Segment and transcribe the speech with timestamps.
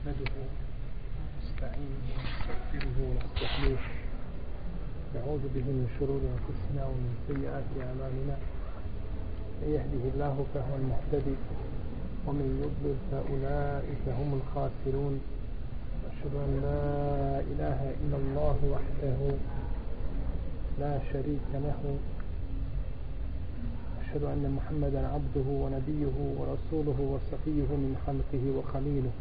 [0.00, 0.32] نحمده
[1.42, 3.82] نستعينه ونستغفره ونستحليه
[5.14, 8.36] نعوذ به من شرور أنفسنا ومن سيئات أعمالنا.
[9.60, 11.36] من يهده الله فهو المهتدي
[12.26, 15.14] ومن يضلل فأولئك هم الخاسرون.
[16.10, 19.20] أشهد أن لا إله إلا الله وحده
[20.80, 21.82] لا شريك له.
[24.02, 29.12] أشهد أن محمدا عبده ونبيه ورسوله وصفيه من خلقه وخليله.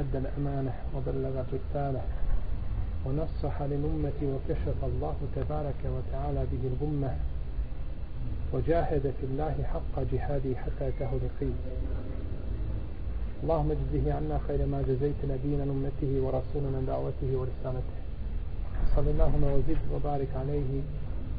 [0.00, 2.02] أدى الأمانة وبلغ الرسالة
[3.06, 7.16] ونصح للأمة وكشف الله تبارك وتعالى به الغمة
[8.52, 11.56] وجاهد في الله حق جهاده حتى أتاه اليقين.
[13.42, 17.96] اللهم اجزه عنا خير ما جزيت نبينا أمته ورسولنا دعوته ورسالته.
[18.96, 20.70] صلى اللهم وزد وبارك عليه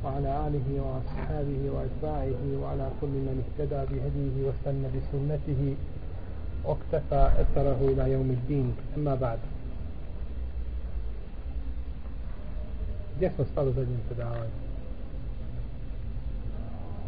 [0.04, 5.76] وعلى آله وأصحابه وأتباعه وعلى كل من اهتدى بهديه واستنى بسنته
[6.65, 9.39] واقتفى أثره إلى يوم الدين أما بعد
[13.17, 14.51] Gdje smo stali u zadnjem predavanju?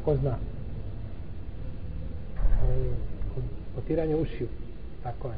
[0.04, 0.36] Ko zna?
[3.74, 4.48] Potiranje ušiju.
[5.02, 5.34] Tako je.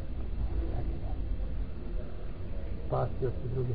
[2.86, 3.74] Spasio se drugi.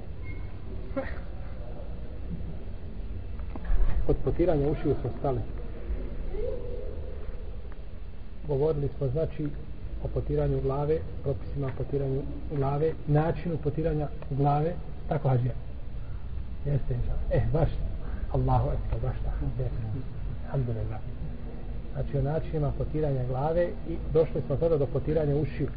[4.06, 5.40] Kod potiranja ušiju smo stali.
[8.48, 9.50] Govorili smo znači
[10.05, 12.23] o potiranju glave, propisima o potiranju
[12.57, 14.75] glave, načinu potiranja glave,
[15.09, 15.55] tako hađija.
[16.67, 16.95] Jeste,
[17.31, 17.69] eh, baš,
[18.33, 19.45] Allahu ekber, baš tako.
[20.45, 21.01] Alhamdulillah.
[21.93, 25.69] Znači o načinima potiranja glave i došli smo sada do potiranja ušiju.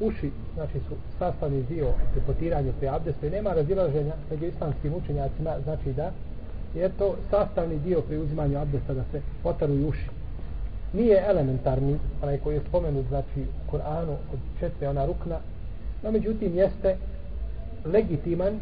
[0.00, 5.56] uši znači su sastavni dio pri potiranju pri abdestu i nema razilaženja među islamskim učenjacima
[5.64, 6.12] znači da
[6.74, 10.08] jer to sastavni dio pri uzimanju abdesta da se potaruju uši
[10.92, 15.38] nije elementarni onaj koji je spomenut znači u Koranu od četve ona rukna
[16.02, 16.96] no međutim jeste
[17.84, 18.60] legitiman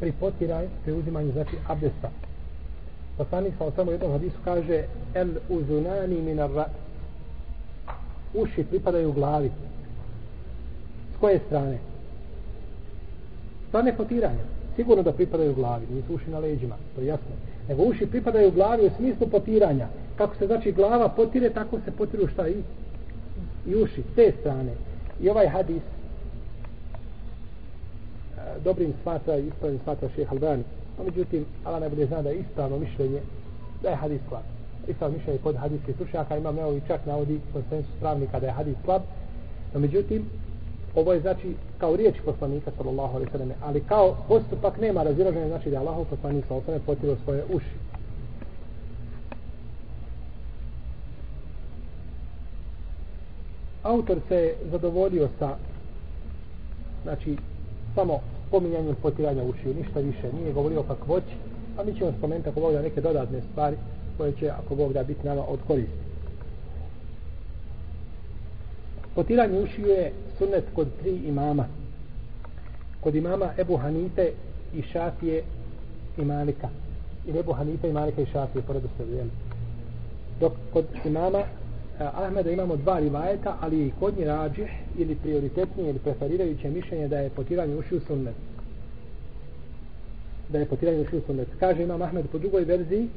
[0.00, 2.10] pri potiranju pri uzimanju znači abdesta
[3.16, 6.66] poslanik sa osam u jednom hadisu kaže el uzunani minar ra
[8.34, 9.50] uši pripadaju glavi
[11.18, 11.78] S koje strane?
[13.68, 14.57] Strane potiranja.
[14.78, 17.34] Sigurno da pripadaju glavi, nisu uši na leđima, to je jasno.
[17.68, 19.88] Nego uši pripadaju glavi u smislu potiranja.
[20.16, 22.62] Kako se znači glava potire, tako se potiru šta i?
[23.66, 24.72] I uši, te strane.
[25.20, 25.82] I ovaj hadis e,
[28.64, 30.64] dobrim smatra i ispravim smatra šeha Albani.
[30.98, 33.20] No, međutim, Allah najbolje zna da je ispravno mišljenje
[33.82, 34.42] da je hadis slab.
[34.88, 39.02] Ispravno mišljenje kod hadijskih slušaka imam i čak navodi konsensus pravnika da je hadis slab.
[39.74, 40.30] No, međutim,
[40.98, 45.48] ovo je znači kao riječ poslanika sallallahu alejhi ve selleme ali kao postupak nema razilaženja
[45.48, 47.88] znači da je Allahov poslanik sallallahu alejhi ve selleme svoje uši
[53.82, 55.56] autor se zadovoljio sa
[57.02, 57.36] znači
[57.94, 61.34] samo spominjanjem potiranja ušiju, ništa više nije govorio o kakvoći,
[61.78, 63.76] a mi ćemo spomenuti ako Bog da neke dodatne stvari
[64.16, 66.07] koje će ako Bog da biti nama od koristi.
[69.18, 71.64] Potiranje ušiju je sunnet kod tri imama.
[73.00, 74.30] Kod imama Ebu Hanife
[74.74, 75.42] i Šafije
[76.18, 76.68] i Malika.
[77.26, 79.30] I Ebu Hanife i Malika i Šafije, pored ostavljeni.
[80.40, 81.46] Dok kod imama e,
[81.98, 87.18] Ahmeda imamo dva rivajeta, ali i kod nje rađih ili prioritetnije ili preferirajuće mišljenje da
[87.18, 88.34] je potiranje ušiju sunnet.
[90.48, 91.48] Da je potiranje ušiju sunnet.
[91.60, 93.08] Kaže imam Ahmed po drugoj verziji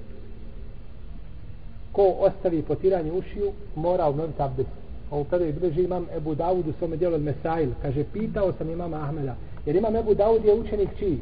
[1.91, 6.73] ko ostavi potiranje ušiju mora obnoviti abdest ovo kada je bliži imam Ebu Dawud u
[6.79, 9.35] svome dijelu Mesail, kaže, pitao sam imama Ahmeda,
[9.65, 11.19] jer imam Ebu Dawud je učenik čiji?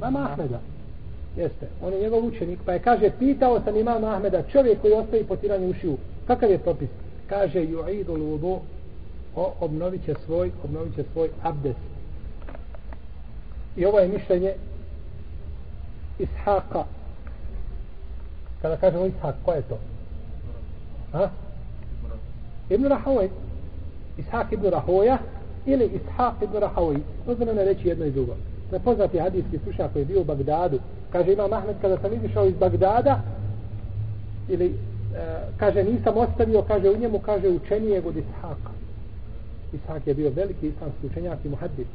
[0.00, 0.60] Mama Ahmeda.
[1.36, 5.24] Jeste, on je njegov učenik, pa je, kaže, pitao sam imama Ahmeda, čovjek koji ostaje
[5.24, 6.88] potiranje ušiju, kakav je propis?
[7.28, 8.58] Kaže, ju'idu ludu,
[9.36, 11.76] o, obnovit će svoj, obnovit će svoj abdes.
[13.76, 14.52] I ovo je mišljenje
[16.18, 16.84] Ishaqa.
[18.62, 19.78] Kada kažemo Ishaq, ko je to?
[21.12, 21.30] Ha?
[22.74, 23.28] Ibn Rahoj.
[24.18, 25.18] Ishak ibn Rahoja
[25.66, 26.96] ili Ishak ibn Rahoj.
[27.26, 28.36] Dozvoljeno je reći jedno i drugo.
[28.70, 30.78] Na poznati hadijski slušak koji je bio u Bagdadu,
[31.12, 33.20] kaže Imam Ahmed kada sam izišao iz Bagdada,
[34.48, 34.72] ili e,
[35.56, 38.72] kaže nisam ostavio, kaže u njemu, kaže učenije od Ishaka.
[39.72, 41.86] Ishak je bio veliki islamski učenjak i muhaddis.
[41.86, 41.90] E,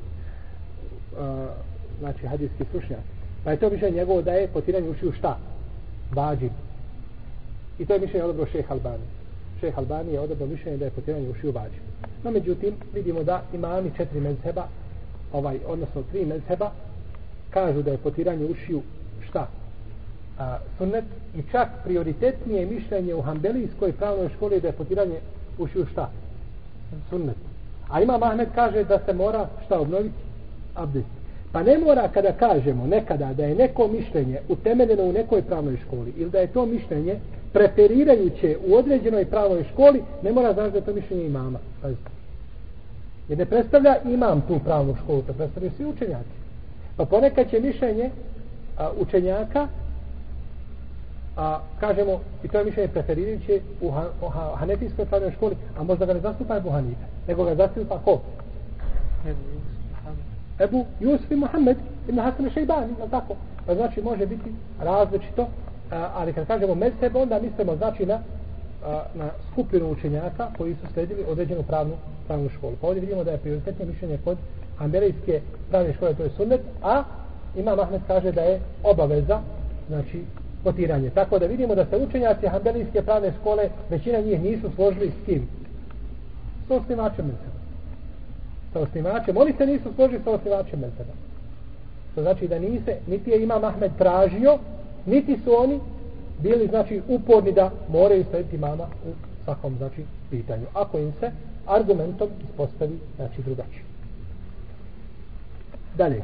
[2.00, 3.02] znači hadijski slušnjak.
[3.44, 5.38] Pa je to više njegovo da je potiranje učio šta?
[6.12, 6.50] Bađi.
[7.80, 9.17] I to je mišljenje odobro šeha Albani
[9.60, 11.80] šeh Albani je odabrao mišljenje da je potiranje ušiju vađi.
[12.24, 14.68] No međutim, vidimo da imami četiri mezheba,
[15.34, 16.72] ovaj, odnosno tri mezheba,
[17.50, 18.82] kažu da je potiranje ušiju
[19.30, 19.48] šta?
[20.40, 21.04] a, sunnet
[21.36, 25.20] i čak prioritetnije mišljenje u Hanbelijskoj pravnoj školi da je potiranje
[25.58, 26.10] ušiju šta?
[27.10, 27.36] Sunnet.
[27.90, 30.16] A ima Mahmed kaže da se mora šta obnoviti?
[30.76, 31.17] Abdest.
[31.52, 36.14] Pa ne mora kada kažemo nekada da je neko mišljenje utemeljeno u nekoj pravnoj školi
[36.18, 37.16] ili da je to mišljenje
[37.54, 41.60] preferirajuće u određenoj pravnoj školi, ne mora znači da je to mišljenje imama.
[41.82, 42.10] Pazite.
[43.30, 46.38] Jer ne predstavlja imam tu pravnu školu, to predstavljaju svi učenjaci.
[46.98, 48.10] Pa ponekad će mišljenje
[48.78, 49.68] a, učenjaka
[51.38, 55.84] a kažemo i to je mišljenje preferirajuće u, ha, u ha, hanefijskoj pravnoj školi a
[55.84, 58.22] možda ga ne zastupa je Buhanita, nego ga zastupa ko?
[60.60, 61.78] Ebu Jusuf i Muhammed
[62.08, 63.36] ibn Hasan i Šeibani je tako?
[63.66, 65.48] pa znači može biti različito
[65.92, 68.20] a, ali kad kažemo mezheb onda mislimo znači na
[68.86, 71.94] a, na skupinu učenjaka koji su sledili određenu pravnu
[72.28, 74.38] pravnu školu pa ovdje vidimo da je prioritetno mišljenje kod
[74.78, 77.04] Hanbelijske pravne škole to je sunnet a
[77.56, 79.40] ima Mahmed kaže da je obaveza
[79.88, 80.24] znači
[80.64, 81.10] potiranje.
[81.10, 85.48] Tako da vidimo da se učenjaci Hanbelijske pravne škole, većina njih nisu složili s kim?
[86.68, 87.57] S osnivačem Mezheba.
[88.78, 89.38] Sa osnivačem.
[89.38, 91.14] Oni se nisu složili sa osnivačem Mezheba.
[92.16, 94.58] To znači da nise, niti je Imam Ahmed tražio,
[95.06, 95.80] niti su oni
[96.40, 99.10] bili znači uporni da moraju slediti mama u
[99.44, 100.66] svakom znači pitanju.
[100.74, 101.32] Ako im se
[101.68, 103.84] argumentom ispostavi znači drugačije.
[105.96, 106.22] Dalje.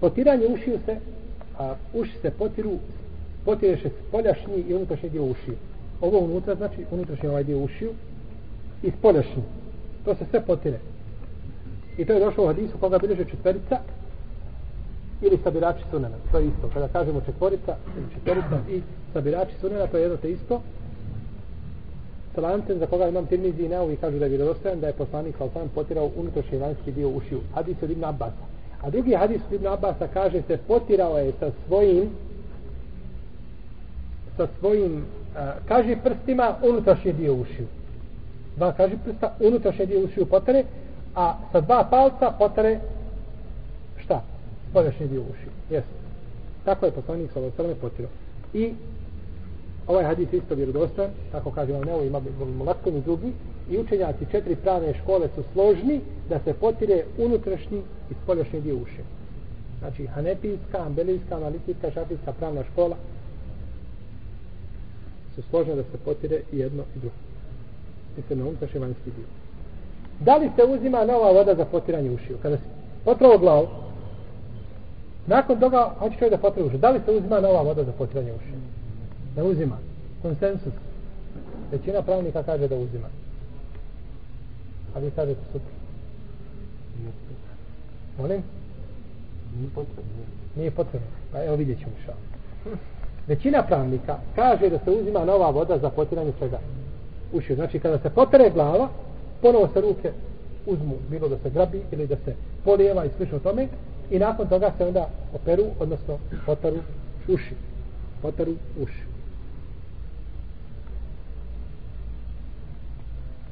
[0.00, 0.96] Potiranje ušiju se
[1.58, 2.78] a uši se potiru
[3.44, 5.56] potire se spoljašnji i unutrašnji dio ušiju
[6.00, 7.90] ovo unutra znači unutrašnji ovaj dio ušiju
[8.82, 9.42] i spoljašnji
[10.04, 10.78] to se sve potire.
[11.98, 13.78] I to je došlo u hadisu koga bilježe četverica
[15.22, 16.16] ili sabirači sunena.
[16.32, 16.70] To je isto.
[16.74, 18.82] Kada kažemo četvorica ili četvorica i
[19.12, 20.62] sabirači sunena to je jedno te isto.
[22.34, 25.50] Salancem za koga imam tirmizi i neovi kažu da je vjerodostojan da je poslanik kao
[25.74, 27.40] potirao unutrašnji vanjski dio ušiju.
[27.54, 28.44] Hadis od Ibn Abbasa.
[28.82, 32.10] A drugi hadis Ibn Abasa kaže se potirao je sa svojim
[34.36, 37.66] sa svojim uh, kaže prstima unutrašnji dio ušiju.
[38.56, 40.64] Dva kaže prsta unutrašnje dio ušiju potare,
[41.14, 42.80] a sa dva palca potare
[43.96, 44.22] šta?
[44.70, 45.50] Spoljašnji dio ušiju.
[45.70, 45.88] Jesu.
[46.64, 48.10] Tako je poslanik sa ovoj potirao.
[48.54, 48.74] I
[49.86, 52.20] ovaj hadis isto vjerodostan, tako kaže vam nevo, ima
[52.58, 53.32] mulakom i drugi,
[53.70, 57.78] i učenjaci četiri pravne škole su složni da se potire unutrašnji
[58.10, 59.04] i spoljašnji dio ušiju.
[59.78, 62.96] Znači, hanepijska, ambelijska, analitijska, šafijska pravna škola
[65.34, 67.29] su složne da se potire i jedno i drugo.
[68.16, 69.24] Mislim na unutrašnji vanjski dio.
[70.20, 72.38] Da li se uzima nova voda za potiranje ušiju?
[72.42, 72.62] Kada se
[73.04, 73.68] potrao glavu,
[75.26, 76.80] nakon toga, hoće čovjek da potire ušiju.
[76.80, 78.60] Da li se uzima nova voda za potiranje ušiju?
[79.36, 79.76] Ne uzima.
[80.22, 80.72] Konsensus.
[81.72, 83.08] Većina pravnika kaže da uzima.
[84.94, 85.70] A vi kažete sutra.
[88.18, 88.42] Molim?
[89.56, 90.12] Nije potrebno.
[90.56, 91.08] Nije potrebno.
[91.32, 92.14] Pa evo vidjet ćemo šal.
[93.26, 96.58] Većina pravnika kaže da se uzima nova voda za potiranje čega?
[97.32, 97.56] Ušiju.
[97.56, 98.88] Znači kada se potere glava,
[99.42, 100.12] ponovo se ruke
[100.66, 102.34] uzmu, bilo da se grabi ili da se
[102.64, 103.68] polijeva i slično tome
[104.10, 106.76] i nakon toga se onda operu, odnosno potaru
[107.28, 107.54] uši.
[108.22, 109.02] Potaru uši.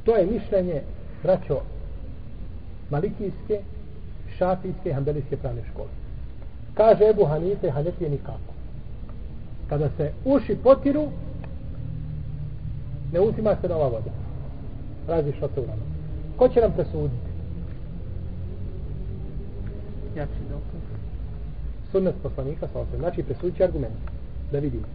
[0.04, 0.82] To je mišljenje
[1.22, 1.60] braćo
[2.90, 3.60] malikijske,
[4.38, 5.88] šafijske hambelijske pravne škole.
[6.74, 8.52] Kaže Ebu Hanife, Hanefije nikako.
[9.68, 11.08] Kada se uši potiru,
[13.12, 14.10] ne uzima se nova voda.
[15.08, 15.82] Razi što se urano.
[16.36, 17.28] Ko će nam presuditi?
[20.16, 20.80] Ja ću dokaz.
[21.92, 22.96] Sunnet poslanika sa.
[22.98, 23.94] Znači, presudit argument.
[24.52, 24.86] Da vidimo.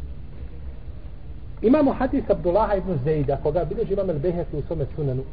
[1.62, 5.24] Imamo hadis Abdullaha ibn Zejda, koga bilježi imam el-Beheki u svome sunanu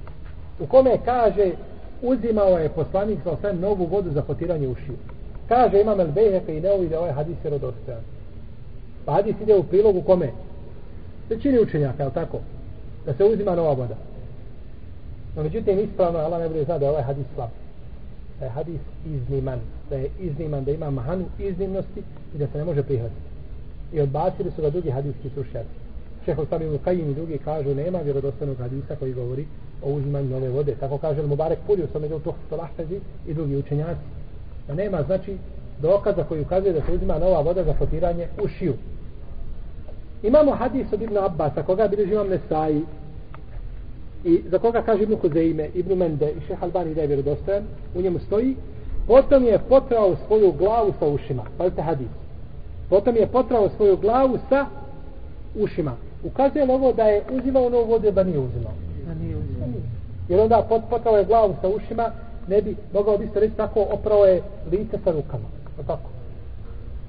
[0.60, 1.50] u kome kaže
[2.02, 4.96] uzimao je poslanik sa osvijem novu vodu za potiranje ušiju.
[5.48, 8.00] Kaže imam el Bejhefe i ne uvide ovaj hadis je rodostojan.
[9.04, 10.30] Pa hadis ide u prilogu kome?
[11.28, 12.38] Većini učenjaka, je tako?
[13.06, 13.96] Da se uzima nova voda.
[15.36, 17.50] No, međutim, ispravno, Allah ne bude zna da je ovaj hadis slab.
[18.38, 19.58] Da je hadis izniman.
[19.90, 22.02] Da je izniman, da ima mahanu iznimnosti
[22.34, 23.20] i da se ne može prihvatiti.
[23.92, 25.80] I odbacili su ga drugi hadijski stručnjaci.
[26.24, 29.46] Šeho Sami Mukajim i drugi kažu nema vjerodostanog hadisa koji govori
[29.82, 30.74] o uzimanju nove vode.
[30.80, 34.00] Tako kaže Mubarek Puri u svome delu Tuhfu Lahfezi i drugi učenjaci.
[34.68, 35.36] Da nema znači
[35.82, 38.74] dokaza koji ukazuje da se uzima nova voda za potiranje u šiju.
[40.22, 42.82] Imamo hadis od Ibn Abbasa koga bilježi imam Nesai
[44.24, 47.64] i za koga kaže Ibn Kuzeime, Ibn Mende i Šeha Albani da je vjerodostojan.
[47.94, 48.56] U njemu stoji
[49.06, 51.42] potom je potrao svoju glavu sa ušima.
[51.58, 52.08] Pazite hadis.
[52.88, 54.66] Potom je potrao svoju glavu sa
[55.54, 58.72] ušima ukazuje na ovo da je uzimao novu vodu da nije uzimao.
[59.06, 59.68] Da nije uzimao.
[60.28, 62.10] Jer onda potpotao je glavu sa ušima,
[62.48, 65.44] ne bi mogao bi se reći tako oprao je lice sa rukama.
[65.80, 66.10] O tako.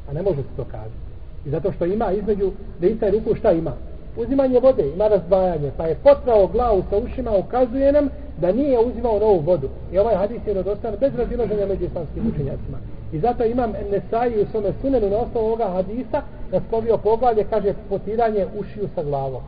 [0.09, 1.10] A ne može se to kazati.
[1.45, 3.74] I zato što ima između lica i ruku šta ima?
[4.17, 9.19] Uzimanje vode, ima razdvajanje, pa je potrao glavu sa ušima, ukazuje nam da nije uzimao
[9.19, 9.69] novu vodu.
[9.91, 12.77] I ovaj hadis je rodostan bez razilaženja među islamskim učenjacima.
[13.13, 16.21] I zato imam Nesai u svome sunenu na osnovu ovoga hadisa
[16.51, 19.41] naslovio poglavlje, kaže potiranje ušiju sa glavom.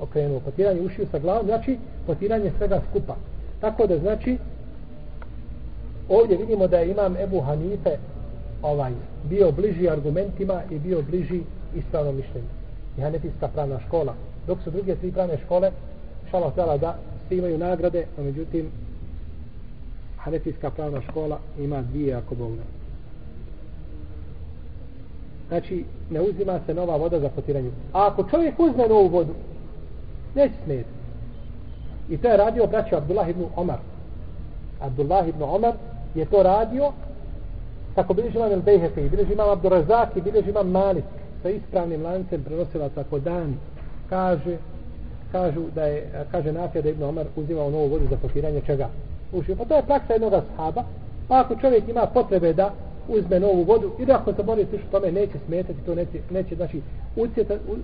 [0.00, 3.16] Okrenuo, potiranje ušiju sa glavom, znači potiranje svega skupa.
[3.60, 4.38] Tako da znači,
[6.08, 7.96] ovdje vidimo da je imam Ebu Hanife
[8.66, 8.92] ovaj,
[9.24, 11.40] bio bliži argumentima i bio bliži
[11.74, 12.48] ispravnom mišljenju.
[12.98, 14.14] I Hanefijska pravna škola.
[14.46, 15.70] Dok su druge tri pravne škole,
[16.30, 16.96] šala htjela da
[17.28, 18.70] svi imaju nagrade, no međutim,
[20.16, 22.64] Hanefijska pravna škola ima dvije ako Bog ne.
[25.48, 27.70] Znači, ne uzima se nova voda za potiranje.
[27.92, 29.34] A ako čovjek uzme novu vodu,
[30.34, 30.90] neće smijeti.
[32.08, 33.78] I to je radio braći Abdullah ibn Omar.
[34.80, 35.74] Abdullah ibn Omar
[36.14, 36.92] je to radio
[37.96, 41.04] kako bilježi imam El-Bejhefe, bilježi imam Abdurazak i bilježi imam Malik
[41.42, 43.56] sa ispravnim lancem prenosila tako dan
[44.10, 44.56] kaže
[45.32, 48.88] kažu da je kaže Nafija da Ibn Omar uzimao novu vodu za potiranje čega?
[49.32, 49.56] Ušio.
[49.56, 50.84] Pa to je praksa jednog sahaba.
[51.28, 52.72] Pa ako čovjek ima potrebe da
[53.08, 56.56] uzme novu vodu i da ako se bori što tome neće smetati, to neće, neće
[56.56, 56.80] znači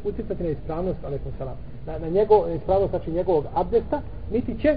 [0.04, 4.00] utjecati na ispravnost, alaikum salam, na, na njegov, na ispravnost, znači njegovog abdesta,
[4.32, 4.76] niti će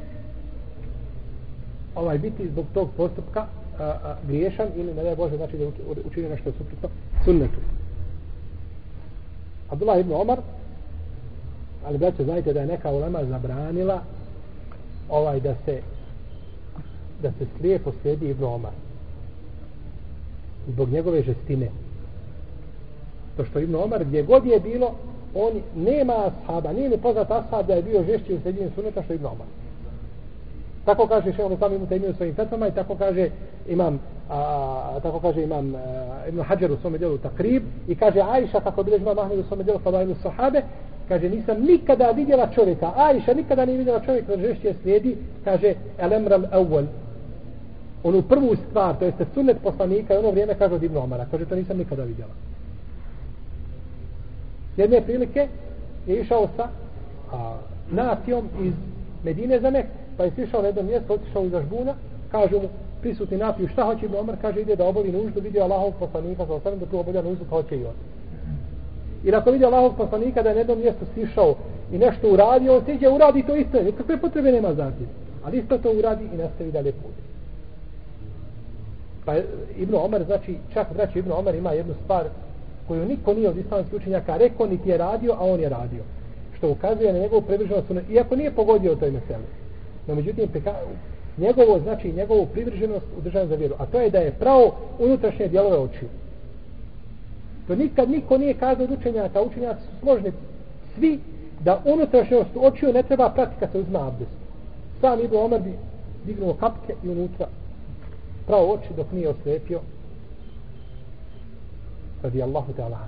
[1.95, 3.45] ovaj biti zbog tog postupka
[3.79, 5.65] a, a, griješan ili ne da Bože znači da
[6.05, 6.89] učinio nešto suprotno
[7.25, 7.59] sunnetu.
[9.69, 10.39] Abdullah ibn Omar
[11.85, 14.01] ali braće znajte da je neka ulema zabranila
[15.09, 15.81] ovaj da se
[17.21, 18.71] da se slijepo slijedi Ibn Omar.
[20.67, 21.69] Zbog njegove žestine.
[23.37, 24.95] To što Ibn Omar gdje god je bilo
[25.35, 29.13] on nema ashaba nije ni poznat ashab da je bio žešći u sredini suneta što
[29.13, 29.47] Ibn Omar
[30.85, 33.29] tako kaže Al-Islam Ibn imate u svojim fetvama i tako kaže
[33.67, 33.99] imam
[34.29, 35.79] a, tako kaže imam a,
[36.27, 39.63] Ibn Hajar u svome djelu Takrib i kaže Ajša kako bilježi imam Ahmed u svome
[39.63, 40.61] djelu Fadailu Sahabe
[41.07, 42.91] kaže nisam nikada vidjela čovjeka.
[42.95, 46.85] Ajša nikada nije vidjela čovjeka da žešće slijedi kaže Elemral Awal
[48.03, 51.25] onu prvu stvar to jeste sunnet poslanika i ono vrijeme kaže od Ibn Omara.
[51.31, 52.31] Kaže to nisam nikada vidjela.
[54.77, 55.47] Jedne prilike
[56.07, 56.67] je išao sa
[57.31, 57.57] a,
[57.91, 58.73] nacijom iz
[59.23, 61.93] Medine za Meku pa je sišao na jedno mjesto otišao iz Ažbuna
[62.31, 62.69] kaže mu
[63.01, 66.53] prisutni napiju šta hoće Ibn Omar kaže ide da obavi nuždu vidio Allahov poslanika sa
[66.53, 67.93] osanem da tu obavlja nuždu pa hoće i on
[69.25, 71.55] I nakon vidi Allahov poslanika da je na jednom mjestu sišao
[71.91, 73.83] i nešto uradio, on siđe uradi to isto.
[73.83, 75.07] Nikakve potrebe nema zatim.
[75.43, 77.13] Ali isto to uradi i nastavi dalje put.
[79.25, 79.35] Pa
[79.77, 82.25] Ibn Omar, znači, čak braći Ibn Omar ima jednu stvar
[82.87, 86.03] koju niko nije od islamskih učenjaka rekao, niti je radio, a on je radio.
[86.57, 89.45] Što ukazuje na njegovu privrženost, iako nije pogodio toj meseli.
[90.07, 90.49] No, međutim,
[91.37, 93.75] njegovo, znači, njegovu privrženost u državu za vjeru.
[93.77, 96.09] A to je da je pravo unutrašnje dijelove očiju.
[97.67, 100.31] To nikad niko nije kazao od učenjaka, učenjaci su složni
[100.95, 101.19] svi
[101.63, 104.31] da unutrašnjost očiju ne treba pratiti kad se uzma abdest.
[105.01, 105.73] Sam Ibn Omar bi
[106.25, 107.47] dignuo kapke i unutra
[108.47, 109.79] pravo oči dok nije oslepio
[112.23, 112.99] radi Allahu te Allah.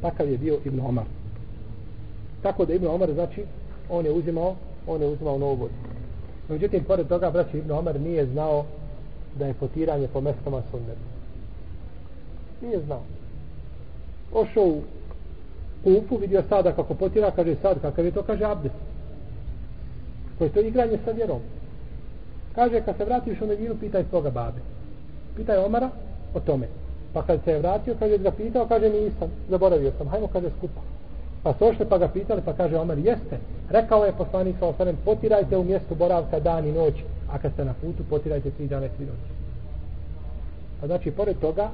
[0.00, 1.04] Takav je bio Ibn Omar.
[2.42, 3.44] Tako da Ibn Omar znači
[3.90, 4.54] on je uzimao
[4.88, 5.74] on je uzimao novu vodu.
[6.48, 8.64] Međutim, pored toga, braći Ibn Omar nije znao
[9.38, 10.96] da je potiranje po mestama sunnet.
[12.62, 13.02] Nije znao.
[14.32, 14.82] Ošao u
[15.84, 18.74] kupu, vidio sada kako potira, kaže sad, kakav je to, kaže abdest.
[20.38, 21.40] Koje to igranje sa vjerom.
[22.54, 24.60] Kaže, kad se vratiš u Medinu, pitaj svoga babe.
[25.36, 25.90] Pitaj Omara
[26.34, 26.66] o tome.
[27.12, 30.87] Pa kad se je vratio, kaže, ga pitao, kaže, nisam, zaboravio sam, hajmo, kaže, skupa.
[31.42, 33.38] Pa su ošli, pa ga pitali, pa kaže, Omer, jeste.
[33.70, 36.94] Rekao je poslanik sa osanem, potirajte u mjestu boravka dan i noć,
[37.30, 39.32] a kad ste na putu, potirajte tri dana i tri noći.
[40.80, 41.70] Pa znači, pored toga,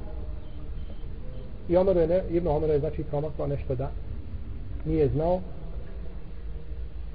[1.69, 3.91] I Omer je, ne, Ibn Omer je znači promaklo nešto da
[4.85, 5.41] nije znao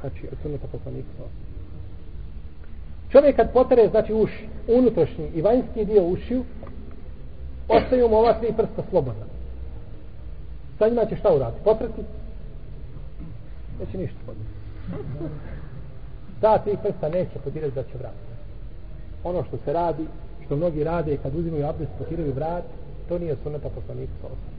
[0.01, 1.09] znači od sunneta poslanika
[3.11, 6.43] čovjek kad potere znači uši unutrašnji i vanjski dio ušiju
[7.67, 9.25] ostaju mu ova tri prsta slobodna
[10.79, 12.01] sa njima će šta uraditi potrati
[13.79, 14.53] neće ništa podnijeti.
[16.41, 18.29] Ta tri prsta neće podirati da će vratiti
[19.23, 20.05] ono što se radi
[20.45, 22.63] što mnogi rade kad uzimaju abdest potiraju vrat
[23.09, 24.49] to nije sunneta poslanika sallallahu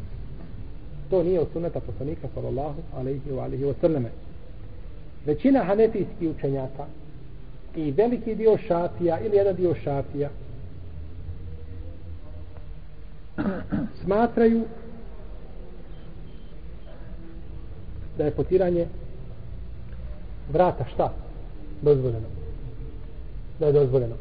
[1.11, 4.11] to nije sunneta poslanika sallallahu alejhi ve alaihi wa selleme
[5.27, 6.87] većina hanefijskih učenjaka
[7.77, 10.29] i veliki dio šafija ili jedan dio šafija
[14.03, 14.65] smatraju
[18.19, 18.87] da je potiranje
[20.53, 21.13] vrata šta
[21.83, 22.27] dozvoljeno
[23.59, 24.15] da je dozvoljeno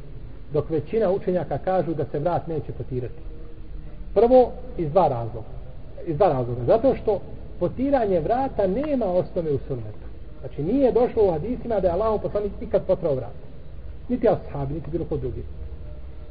[0.54, 3.30] dok većina učenjaka kažu da se vrat neće potirati
[4.14, 5.48] Prvo, iz dva razloga.
[6.06, 6.62] Iz dva razloga.
[6.66, 7.20] Zato što
[7.60, 10.06] potiranje vrata nema osnove u sunnetu.
[10.40, 13.36] Znači, nije došlo u hadisima da je Allah poslanik ikad potrao vrat.
[14.10, 15.44] Niti ashabi, niti bilo ko drugi.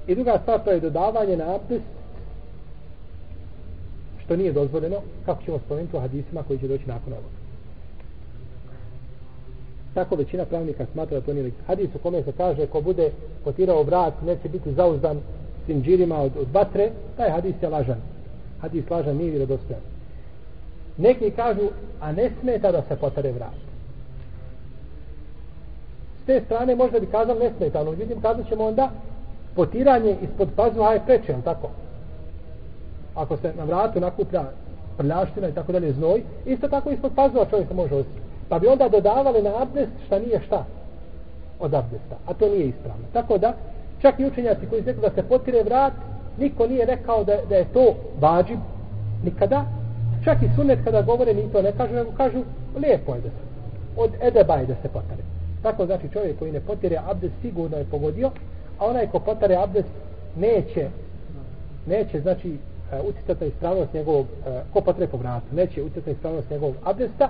[0.07, 1.85] I druga stvar, to je dodavanje na abdest,
[4.25, 7.38] što nije dozvoljeno, kako ćemo spomenuti u hadisima koji će doći nakon ovoga.
[9.99, 13.11] Tako većina pravnika smatra da to nije hadis u kome se kaže ko bude
[13.45, 15.21] potirao vrat neće biti zauzdan
[15.67, 18.01] sinđirima od, od batre, taj hadis je lažan.
[18.61, 19.83] Hadis lažan nije vjerodostojan.
[20.97, 21.69] Neki kažu,
[22.01, 23.59] a ne smeta da se potare vrat.
[26.23, 28.91] S te strane možda bi kazali ne smeta, ali vidim kazat ćemo onda
[29.55, 31.71] potiranje ispod pazuha je preče, tako?
[33.15, 34.45] Ako se na vratu nakuplja
[34.97, 38.28] prljaština i tako dalje znoj, isto tako ispod pazuha čovjek se može osjećati.
[38.49, 40.65] Pa bi onda dodavali na abdest šta nije šta
[41.61, 42.17] od abdesta.
[42.27, 43.05] A to nije ispravno.
[43.13, 43.53] Tako da,
[44.03, 45.93] čak i učenjaci koji su da se potire vrat,
[46.39, 48.59] niko nije rekao da, da je to vađib
[49.25, 49.65] nikada.
[50.25, 52.39] Čak i sunet kada govore ni to ne kažu, nego kažu
[52.77, 53.49] lijepo je da se
[53.97, 55.23] od edeba je da se potare.
[55.63, 58.31] Tako znači čovjek koji ne potire abdest sigurno je pogodio,
[58.79, 59.89] a onaj ko potare abdest
[60.37, 60.89] neće
[61.89, 62.57] neće znači
[62.93, 66.75] e, uticati na ispravnost njegovog e, ko potre po vratu, neće uticati na ispravnost njegovog
[66.85, 67.29] abdesta,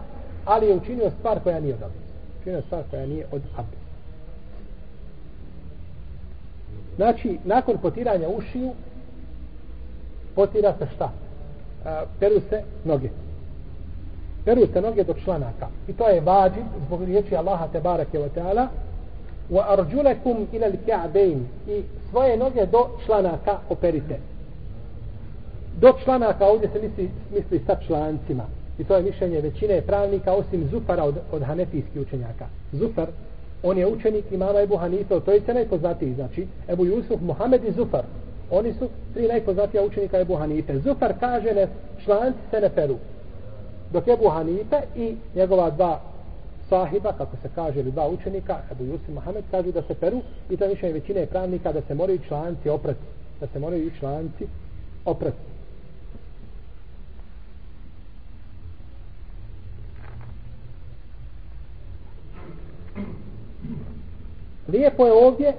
[0.49, 2.14] ali je učinio stvar koja nije od abdesta.
[2.40, 3.88] Učinio stvar koja nije od abdesta.
[6.97, 8.71] Znači, nakon potiranja ušiju,
[10.35, 11.11] potira se šta?
[11.85, 13.09] E, peru se noge.
[14.45, 15.69] Peru se noge do članaka.
[15.88, 18.67] I to je vađi zbog riječi Allaha te barake wa ta'ala
[19.50, 24.19] wa arđulekum ilal al-ka'bayn i svoje noge do članaka operite.
[25.81, 28.45] Do članaka ovdje se misli, misli sa člancima
[28.79, 32.47] I to je mišljenje većine pravnika osim Zufara od, od hanefijskih učenjaka.
[32.73, 33.09] Zufar,
[33.63, 38.05] on je učenik imama Ebu Hanife, to je najpoznatiji, znači Ebu Jusuf, Mohamed i Zufar.
[38.51, 40.79] Oni su tri najpoznatija učenika Ebu Hanife.
[40.79, 41.69] Zufar kaže ne,
[42.05, 42.97] članci se ne peru.
[43.93, 46.01] Dok Ebu Hanife i njegova dva
[46.69, 50.21] sahiba, kako se kaže, ili dva učenika, Ebu Jusuf i Mohamed, kažu da se peru
[50.51, 53.01] i to je mišljenje većine pravnika da se moraju članci oprati.
[53.41, 54.47] Da se moraju članci
[55.05, 55.58] oprati.
[64.68, 65.52] Lijepo je ovdje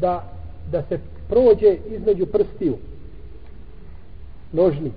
[0.00, 0.24] da,
[0.72, 2.76] da se prođe između prstiju
[4.52, 4.92] nožni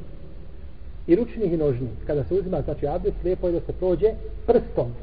[1.08, 1.88] i ručnih i nožni.
[2.08, 4.14] Kada se uzima znači abdest, lijepo je da se prođe
[4.46, 4.94] prstom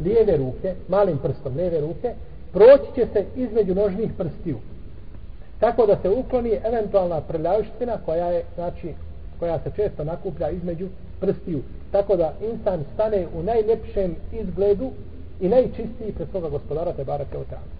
[0.00, 2.14] lijeve ruke, malim prstom lijeve ruke,
[2.52, 4.58] proći će se između nožnih prstiju.
[5.58, 8.88] Tako da se ukloni eventualna prljavština koja je, znači,
[9.38, 10.88] koja se često nakuplja između
[11.20, 11.62] prstiju.
[11.90, 14.90] Tako da insan stane u najljepšem izgledu
[15.42, 17.72] i najčistiji pred svoga gospodara te barake o tamo.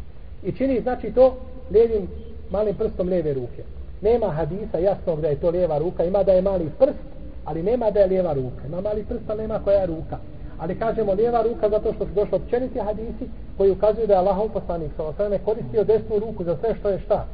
[0.43, 1.37] I čini znači to
[1.71, 2.09] lijevim
[2.51, 3.63] malim prstom lijeve ruke.
[4.01, 7.07] Nema hadisa jasnog da je to lijeva ruka, ima da je mali prst,
[7.45, 8.67] ali nema da je lijeva ruka.
[8.67, 10.19] Ima mali prst, ali nema koja je ruka.
[10.59, 14.49] Ali kažemo lijeva ruka zato što su došli općeniti hadisi koji ukazuju da je Allahov
[14.49, 17.27] poslanik sa osvrame koristio desnu ruku za sve što je šta?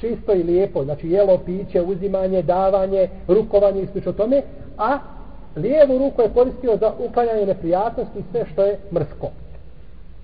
[0.00, 4.42] Čisto i lijepo, znači jelo, piće, uzimanje, davanje, rukovanje i slično tome,
[4.78, 4.98] a
[5.56, 9.28] lijevu ruku je koristio za uklanjanje neprijatnosti sve što je mrsko.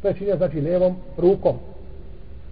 [0.02, 1.56] To je činio znači lijevom rukom.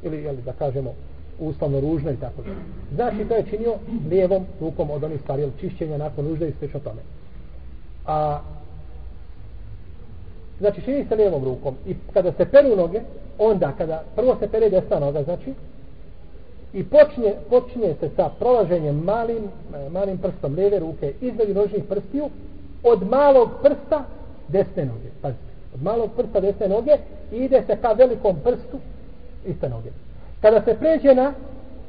[0.03, 0.95] Ili, jel, da kažemo,
[1.41, 2.51] uslovno ružno i tako da.
[2.95, 3.75] Znači, to je činio
[4.11, 7.01] lijevom rukom od onih stvari, čišćenja nakon nužde i sve tome.
[8.07, 8.41] A,
[10.59, 11.75] znači, čini se lijevom rukom.
[11.87, 13.01] I kada se peru noge,
[13.39, 15.55] onda, kada prvo se pere desna noga, znači,
[16.73, 19.49] i počne, počinje se sa prolaženjem malim,
[19.93, 22.29] malim prstom lijeve ruke između nožnih prstiju,
[22.83, 24.05] od malog prsta
[24.49, 25.09] desne noge.
[25.23, 26.97] Pazite, od malog prsta desne noge
[27.33, 28.79] i ide se ka velikom prstu
[29.47, 29.91] iste noge.
[30.41, 31.33] Kada se pređe na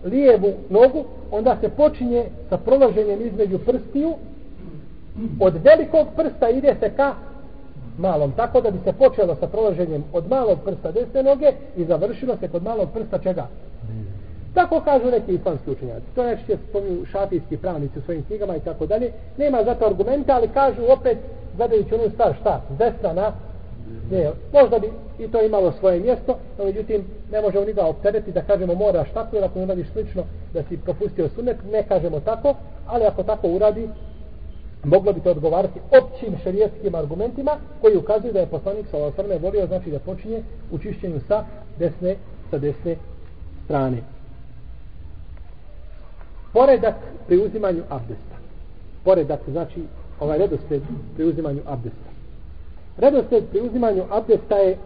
[0.04, 4.13] lijevu nogu, onda se počinje sa prolaženjem između prstiju.
[5.39, 7.15] Od velikog prsta ide se ka
[7.97, 8.32] malom.
[8.32, 12.47] Tako da bi se počelo sa prolaženjem od malog prsta desne noge i završilo se
[12.47, 13.47] kod malog prsta čega?
[14.53, 16.05] Tako kažu neki islamski učenjaci.
[16.15, 19.11] To je što spomnju šafijski pravnici u svojim knjigama i tako dalje.
[19.37, 21.17] Nema za to argumenta, ali kažu opet,
[21.57, 22.61] gledajući onu stvar, šta?
[22.77, 23.31] Desna na
[24.11, 28.31] Ne, možda bi i to imalo svoje mjesto, no međutim ne možemo ni da optereti
[28.31, 32.19] da kažemo moraš tako ili ako ne uradiš slično da si propustio sunet, ne kažemo
[32.19, 32.55] tako,
[32.87, 33.89] ali ako tako uradi,
[34.83, 39.67] moglo bi to odgovarati općim šerijetskim argumentima koji ukazuju da je poslanik sa osrme volio
[39.67, 41.43] znači da počinje u čišćenju sa
[41.79, 42.15] desne,
[42.51, 42.95] sa desne
[43.65, 43.97] strane
[46.53, 46.95] poredak
[47.27, 48.35] pri uzimanju abdesta.
[49.03, 49.83] Poredak znači
[50.19, 50.81] ovaj redosled
[51.15, 52.09] pri uzimanju abdesta.
[52.97, 54.77] Redosled pri uzimanju abdesta je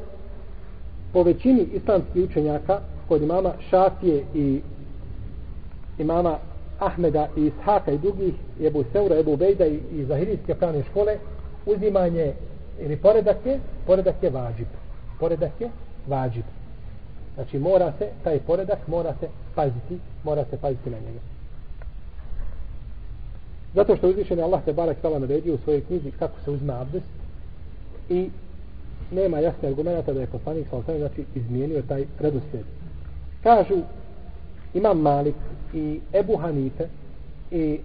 [1.14, 4.62] po većini islamskih učenjaka kod imama Šafije i
[5.98, 6.38] imama
[6.80, 11.18] Ahmeda i Ishaka i drugih, i Ebu Seura, Ebu Bejda i, i Zahirijske pravne škole,
[11.66, 12.34] uzimanje
[12.80, 14.68] ili poredak je, poredak je vađib.
[15.20, 15.70] Poredak je
[16.08, 16.44] vađib.
[17.36, 21.35] Znači mora se, taj poredak mora se paziti, mora se paziti na njega.
[23.76, 26.74] Zato što uzvišen je Allah te barak tala naredio u svojoj knjizi kako se uzme
[26.74, 27.06] abdest
[28.10, 28.30] i
[29.12, 32.66] nema jasne argumenta da je poslanik sa osam znači izmijenio taj redosljed.
[33.44, 33.76] Kažu
[34.74, 35.36] Imam Malik
[35.74, 36.88] i Ebu Hanife
[37.52, 37.80] i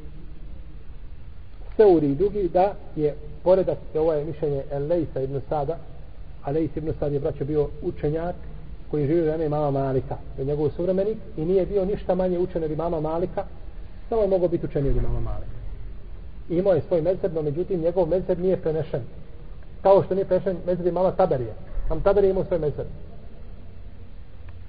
[1.77, 5.79] Seuri i drugi da je poredak, ovo je mišljenje Elejsa ibn Sada,
[6.45, 8.35] a Lejs ibn Sad je braćo bio učenjak
[8.91, 12.77] koji živio vreme mama Malika, je njegov suvremenik i nije bio ništa manje učen od
[12.79, 13.45] mama Malika,
[14.09, 15.60] samo je mogao biti učeniji od mama Malika.
[16.51, 19.01] I imao je svoj mezheb, no međutim njegov mezheb nije prenešen.
[19.83, 21.55] Kao što nije prenešen mezheb i mama Taberije.
[21.89, 22.87] Tam Taberije imao svoj mezheb.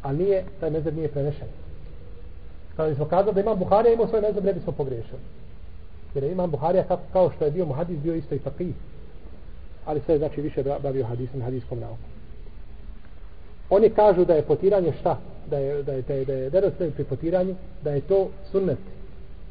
[0.02, 1.48] Ali nije, taj mezheb nije prenešen.
[2.76, 5.20] Kada bismo kazali da imam Buharija imao svoj mezheb, ne bismo pogriješili.
[6.14, 8.74] Jer je imam Buharija kao, kao što je bio muhadis, bio isto i faqih.
[9.86, 12.12] Ali sve znači više bavio hadisom, hadiskom naukom.
[13.70, 15.18] Oni kažu da je potiranje šta?
[15.50, 17.92] Da je, da je, da je, da je, da je, da je pri potiranju, da
[17.92, 18.80] je to sunnet.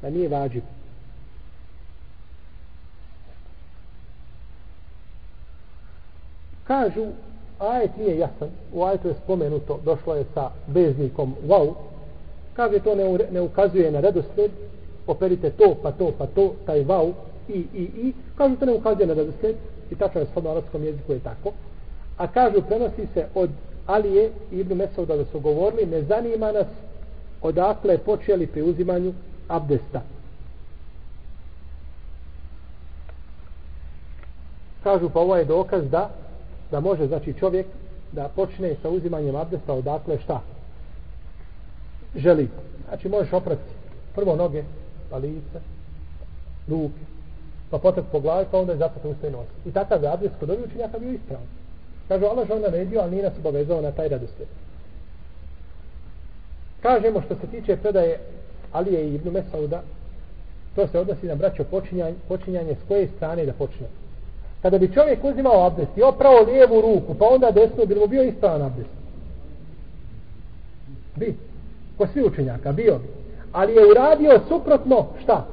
[0.03, 0.63] Da nije vađib.
[6.71, 7.07] Kažu,
[7.59, 8.49] ajet nije jasan.
[8.73, 11.75] U ajetu je spomenuto, došlo je sa veznikom wow.
[12.53, 14.51] Kaže, to ne, ne ukazuje na redosled.
[15.07, 17.13] Operite to, pa to, pa to, taj wow,
[17.49, 18.13] i, i, i.
[18.37, 19.57] Kažu, to ne ukazuje na redosled.
[19.91, 21.53] I tačno je shodno arabskom jeziku je tako.
[22.17, 23.51] A kažu, prenosi se od
[23.87, 26.67] Alije i Ibnu Mesauda da su govorili, ne zanima nas
[27.43, 29.13] odakle počeli pri uzimanju
[29.49, 30.03] abdesta.
[34.83, 36.11] Kažu pa ovo je dokaz da
[36.71, 37.67] da može znači čovjek
[38.13, 40.41] da počne sa uzimanjem abdesta odakle šta
[42.17, 42.49] želi.
[42.89, 43.63] Znači možeš oprati
[44.15, 44.63] prvo noge,
[45.11, 45.61] pa lice,
[46.69, 47.01] ruke,
[47.71, 49.47] pa potom po glavi, pa onda je zapati usta nos.
[49.67, 51.47] I takav je abdest kod ovih učenjaka bio ispravan.
[52.09, 54.49] Kažu, Allah žao naredio, ali nije nas obavezao na taj radosljed.
[56.83, 58.19] Kažemo što se tiče predaje
[58.73, 59.83] Alije i Ibnu Mesauda,
[60.75, 63.87] to se odnosi na braćo počinjanje, počinjanje s koje strane da počne.
[64.63, 68.63] Kada bi čovjek uzimao abdest i opravo lijevu ruku, pa onda desnu, bi bio ispravan
[68.63, 68.91] abdest?
[71.17, 71.35] Bi.
[71.99, 73.09] Ko svi učenjaka, bio bi.
[73.53, 75.47] Ali je uradio suprotno, šta?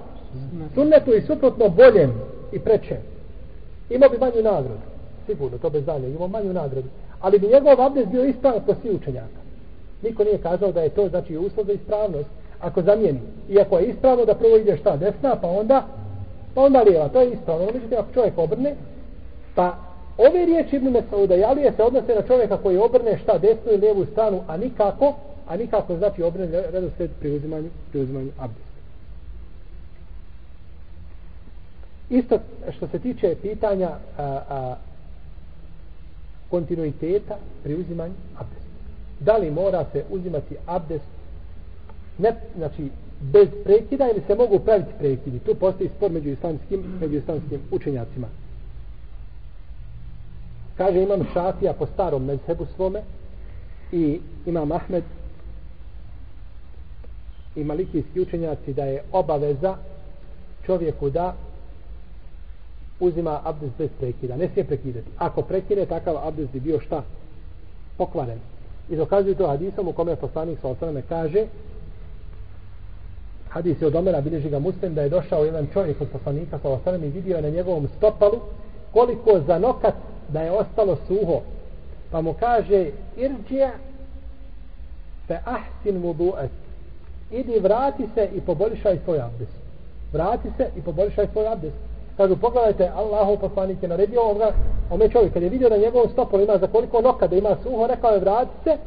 [0.74, 2.13] Sunnetu i suprotno boljem
[2.52, 2.98] i prečem.
[3.89, 6.88] Imao bi manju nagradu sigurno, to bez dalje, imao manju nagradu.
[7.20, 9.41] Ali bi njegov abdest bio ispravan po svi učenjaka.
[10.04, 12.30] Niko nije kazao da je to znači uslov za ispravnost.
[12.60, 15.86] Ako zamijeni, iako je ispravno da prvo ide šta desna, pa onda
[16.58, 17.65] pa onda lijeva, to je ispravno.
[17.65, 18.76] No, međutim, ako čovjek obrne,
[19.58, 19.78] pa
[20.17, 23.78] ove riječi Ibn Mesauda i Alije se odnose na čovjeka koji obrne šta desnu i
[23.78, 25.15] lijevu stranu, a nikako,
[25.48, 28.67] a nikako znači obrne redosled pri uzimanju, pri uzimanju abdesta.
[32.10, 32.39] Isto
[32.78, 34.76] što se tiče pitanja a, a,
[36.50, 38.67] kontinuiteta pri uzimanju abdesta.
[39.20, 41.06] Da li mora se uzimati abdest
[42.17, 42.89] ne, znači,
[43.22, 45.39] bez prekida ili se mogu praviti prekidi?
[45.39, 48.28] Tu postoji spor među islamskim, među islamskim učenjacima.
[50.78, 53.02] Kaže imam šafija po starom mezhebu svome
[53.92, 55.04] i imam Ahmed
[57.56, 59.76] i malikijski učenjaci da je obaveza
[60.66, 61.34] čovjeku da
[63.00, 64.38] uzima abdest bez prekida.
[64.38, 65.08] Ne smije prekidati.
[65.18, 67.04] Ako prekine, takav abdest bi bio šta?
[67.98, 68.40] Pokvaren.
[68.90, 71.46] I dokazuju to hadisom u kome poslanik sa osaname kaže
[73.50, 76.70] hadis je od Omera, bilježi ga muslim, da je došao jedan čovjek od poslanika sa
[76.70, 78.40] osaname i vidio je na njegovom stopalu
[78.92, 79.96] koliko za nokat
[80.30, 81.42] da je ostalo suho.
[82.12, 83.72] Pa mu kaže irđija
[85.28, 86.50] fe ahsin vudu'et
[87.32, 89.58] idi vrati se i poboljšaj svoj abdest.
[90.13, 91.76] Vrati se i poboljšaj svoj abdest.
[92.18, 94.52] Kažu, pogledajte, Allahov poslanik je naredio ovoga,
[94.90, 97.88] ome čovjek, kad je vidio da njegovom stopom ima za koliko noka da ima suho,
[97.88, 98.78] rekao je vrati se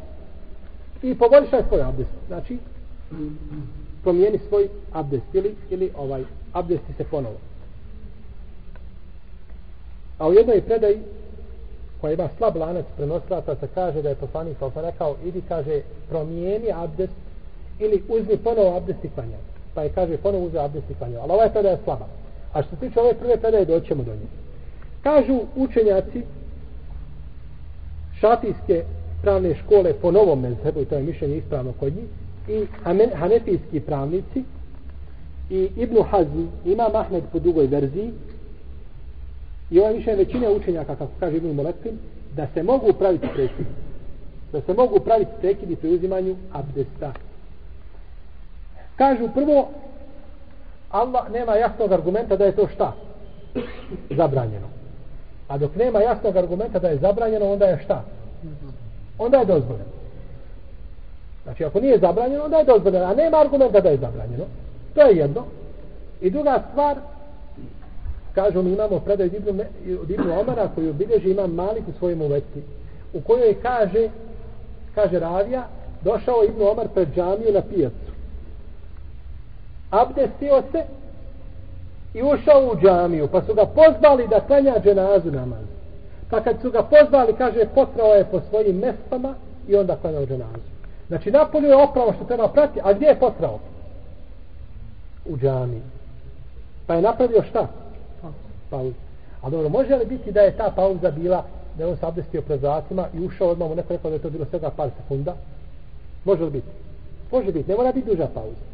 [1.03, 2.11] i poboljšaj svoj abdest.
[2.27, 2.59] Znači,
[4.03, 7.37] promijeni svoj abdest ili, ili ovaj abdesti se ponovo.
[10.19, 10.99] A u jednoj predaj
[12.01, 16.73] koja ima slab lanac prenoslata se kaže da je poslanik sa rekao idi kaže promijeni
[16.75, 17.13] abdest
[17.79, 19.41] ili uzmi ponovo abdest i klanjaj.
[19.75, 21.21] Pa je kaže ponovo uzmi abdest i klanjaj.
[21.21, 22.07] Ali ova je je slaba.
[22.53, 24.27] A što se tiče ove prve predaje, doćemo do nje.
[25.03, 26.23] Kažu učenjaci
[28.21, 28.85] šatijske
[29.23, 32.05] pravne škole po novom mezhebu, to je mišljenje ispravno kod njih,
[32.49, 32.67] i
[33.15, 34.45] hanefijski pravnici,
[35.51, 38.13] i Ibn Hazmi, ima Mahmed po drugoj verziji,
[39.71, 41.99] i ovo je više većine učenjaka, kako kaže Ibn Molekin,
[42.37, 43.71] da se mogu praviti prekidi.
[44.53, 47.13] Da se mogu praviti prekidi pri uzimanju abdesta.
[48.97, 49.69] Kažu prvo,
[50.91, 52.93] Allah nema jasnog argumenta da je to šta?
[54.11, 54.67] Zabranjeno.
[55.49, 58.05] A dok nema jasnog argumenta da je zabranjeno, onda je šta?
[59.19, 59.91] Onda je dozvoljeno.
[61.45, 63.05] Znači, ako nije zabranjeno, onda je dozvoljeno.
[63.05, 64.45] A nema argumenta da je zabranjeno.
[64.95, 65.45] To je jedno.
[66.21, 66.97] I druga stvar,
[68.35, 69.65] kažu mi imamo predaj od Ibnu,
[70.03, 72.63] od Ibnu Omara koji obilježi imam Malik u svojemu veci.
[73.13, 74.09] u kojoj kaže
[74.95, 75.69] kaže Ravija
[76.03, 78.11] došao Ibnu Omar pred džamiju na pijacu.
[79.91, 80.85] Abdestio se
[82.15, 85.65] i ušao u džamiju pa su ga pozvali da klanja dženazu namaz.
[86.31, 89.35] Pa kad su ga pozvali kaže potrao je po svojim mestama
[89.69, 90.71] i onda klanjao dženazu.
[91.09, 93.59] Znači napolju je opravo što treba prati a gdje je potrao?
[95.25, 95.83] U džamiji.
[96.87, 97.67] Pa je napravio šta?
[98.71, 98.95] Pauzu.
[99.43, 101.45] A dobro, može li biti da je ta pauza bila
[101.79, 104.23] da je on se abdestio pred vratima i ušao odmah mu neko rekao da je
[104.23, 105.37] to bilo svega par sekunda?
[106.25, 106.67] Može li biti?
[107.33, 108.65] Može biti, ne mora biti duža pauza.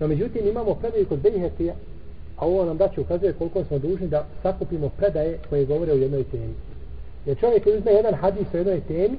[0.00, 1.74] No međutim imamo predaju kod Benihekija,
[2.36, 6.24] a ovo nam daće ukazuje koliko smo dužni da sakupimo predaje koje govore o jednoj
[6.24, 6.54] temi.
[7.26, 9.16] Jer čovjek koji uzme jedan hadis o jednoj temi,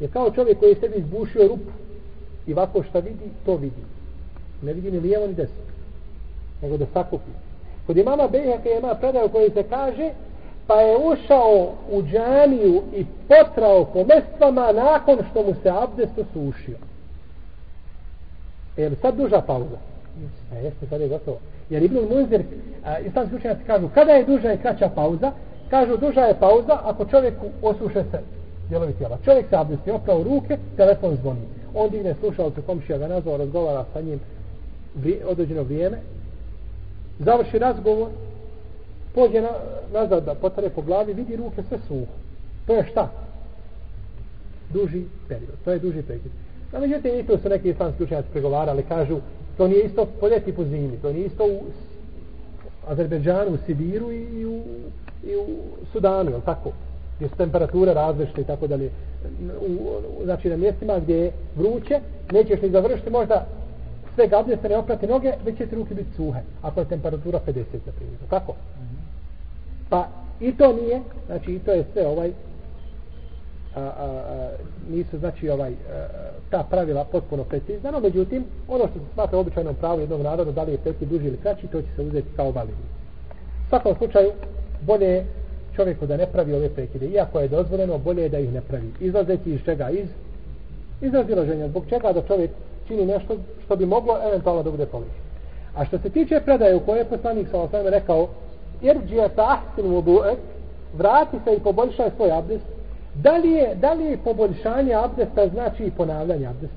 [0.00, 1.70] je kao čovjek koji je sebi izbušio rupu
[2.46, 3.82] i ovako šta vidi, to vidi.
[4.62, 5.68] Ne vidi ni lijevo ni desno
[6.62, 7.30] nego da sakupi.
[7.86, 10.10] Kod imama Bejhaka ima predaj u kojoj se kaže
[10.68, 16.76] pa je ušao u džaniju i potrao po mestvama nakon što mu se abdest osušio.
[18.76, 19.78] E, je sad duža pauza?
[20.54, 21.38] E, jeste, sad je gotovo.
[21.70, 22.42] Jer Ibn Munzir,
[23.06, 25.32] islamski učenjaci kažu, kada je duža i kraća pauza?
[25.70, 28.20] Kažu, duža je pauza ako čovjeku osuše se
[28.68, 29.18] dijelovi tijela.
[29.24, 31.40] Čovjek se abdesti, oprao ruke, telefon zvoni.
[31.74, 34.20] On digne slušalcu, komšija ga nazvao, razgovara sa njim
[35.26, 35.98] određeno vrijeme,
[37.18, 38.08] završi razgovor,
[39.14, 39.50] pođe na,
[39.92, 42.12] nazad da potare po glavi, vidi ruke sve suho.
[42.66, 43.10] To je šta?
[44.72, 45.54] Duži period.
[45.64, 46.32] To je duži period.
[46.72, 49.16] Na međutim, i tu su neki islamski učenjaci pregovarali, kažu,
[49.56, 51.60] to nije isto po ljeti po zimi, to nije isto u
[52.88, 54.62] Azerbeđanu, u Sibiru i u,
[55.24, 55.46] i u
[55.92, 56.72] Sudanu, jel tako?
[57.16, 58.90] Gdje su temperature različite i tako dalje.
[59.60, 62.00] U, u, znači na mjestima gdje je vruće,
[62.32, 63.46] nećeš ni završiti možda
[64.18, 66.40] sve gabnje se ne oprati noge, već će ti ruke biti suhe.
[66.62, 68.18] Ako je temperatura 50 na primjer.
[68.30, 68.54] Kako?
[69.88, 70.08] Pa
[70.40, 72.32] i to nije, znači i to je sve ovaj
[73.76, 74.50] a, a, a,
[74.90, 76.06] nisu znači ovaj a,
[76.50, 80.62] ta pravila potpuno precizna, no međutim ono što se smatra običajnom pravu jednog naroda, da
[80.62, 82.84] li je prekid duži ili kraći, to će se uzeti kao validni.
[83.66, 84.30] U svakom slučaju,
[84.80, 85.26] bolje je
[85.76, 87.06] čovjeku da ne pravi ove prekide.
[87.06, 88.92] Iako je dozvoljeno, bolje je da ih ne pravi.
[89.00, 89.90] Izlazeći iz čega?
[89.90, 90.08] Iz,
[91.00, 91.68] iz razilaženja.
[91.68, 92.50] Zbog čega da čovjek
[92.88, 95.28] čini nešto što bi moglo eventualno da bude poništeno.
[95.76, 98.28] A što se tiče predaje u kojoj je poslanik sa osvijem rekao
[98.82, 100.36] irđija ta ahsin vudu'ek
[100.94, 102.64] vrati se i poboljšaj svoj abdest
[103.14, 106.76] da li je, da li je poboljšanje abdesta znači i ponavljanje abdesta?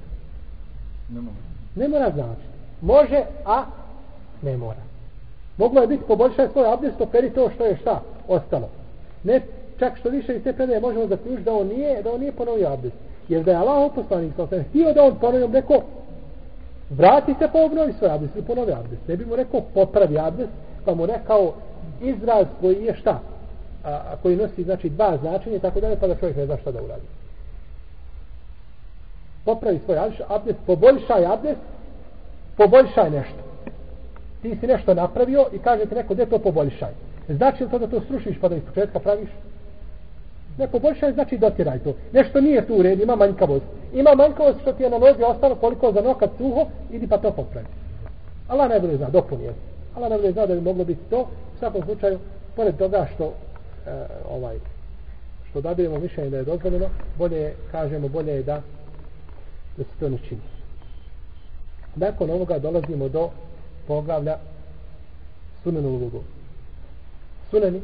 [1.09, 1.35] Ne mora.
[1.75, 2.47] Ne mora znači.
[2.81, 3.63] Može, a
[4.41, 4.79] ne mora.
[5.57, 8.69] Moglo je biti poboljšaj svoj abdest operi to što je šta ostalo.
[9.23, 9.41] Ne,
[9.79, 12.67] čak što više iz te predaje možemo zaključiti da on nije, da on nije ponovio
[12.67, 12.95] abdest.
[13.29, 15.81] Jer da je Allah poslanik sa osvijem htio da on ponovio rekao
[16.97, 19.07] vrati se po obnovi svoj abdest ili ponovi abdest.
[19.07, 20.51] Ne bi mu rekao popravi abdest,
[20.85, 21.53] pa mu rekao
[22.01, 23.19] izraz koji je šta?
[23.83, 26.71] A, a koji nosi znači dva značenja tako dalje, pa da čovjek ne zna šta
[26.71, 27.05] da uradi.
[29.45, 31.61] Popravi svoj abdest, poboljšaj abdest,
[32.57, 33.41] poboljšaj nešto.
[34.41, 36.91] Ti si nešto napravio i kaže ti neko, gdje to poboljšaj?
[37.29, 39.29] Znači li to da to srušiš pa da iz početka praviš?
[40.57, 41.93] Ne poboljšaj, znači dotiraj to.
[42.13, 43.65] Nešto nije tu u redu, ima manjkavost.
[43.93, 47.31] Ima manjkavost što ti je na nozi ostalo koliko za nokat suho, idi pa to
[47.31, 47.67] popravi.
[48.47, 49.53] Allah ne bude zna, dopuni je.
[49.95, 51.19] Allah ne bude zna da bi moglo biti to.
[51.55, 52.19] U svakom slučaju,
[52.55, 53.31] pored toga što e,
[54.29, 54.57] ovaj
[55.49, 58.61] što dobijemo mišljenje da je dozvoljeno, bolje je, kažemo, bolje je da
[59.77, 60.41] da se to ne čini.
[61.95, 63.29] Nakon ovoga dolazimo do
[63.87, 64.37] poglavlja
[65.63, 66.23] sunenu lugu.
[67.49, 67.81] Suneni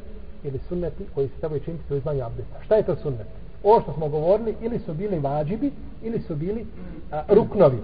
[0.48, 2.64] ili sunneti koji se trebaju činiti u izmanju abdesta.
[2.66, 3.28] Šta je to sunnet?
[3.64, 5.72] Ovo što smo govorili, ili su bili vađibi,
[6.04, 6.66] ili su bili
[7.12, 7.78] a, ruknovi.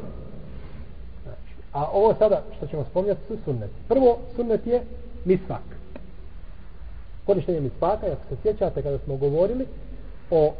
[1.23, 3.73] Znači, a ovo sada što ćemo spomljati su sunneti.
[3.87, 4.81] Prvo, sunnet je
[5.25, 5.63] misvak.
[7.25, 9.65] Korištenje misvaka, ako se sjećate kada smo govorili
[10.31, 10.53] o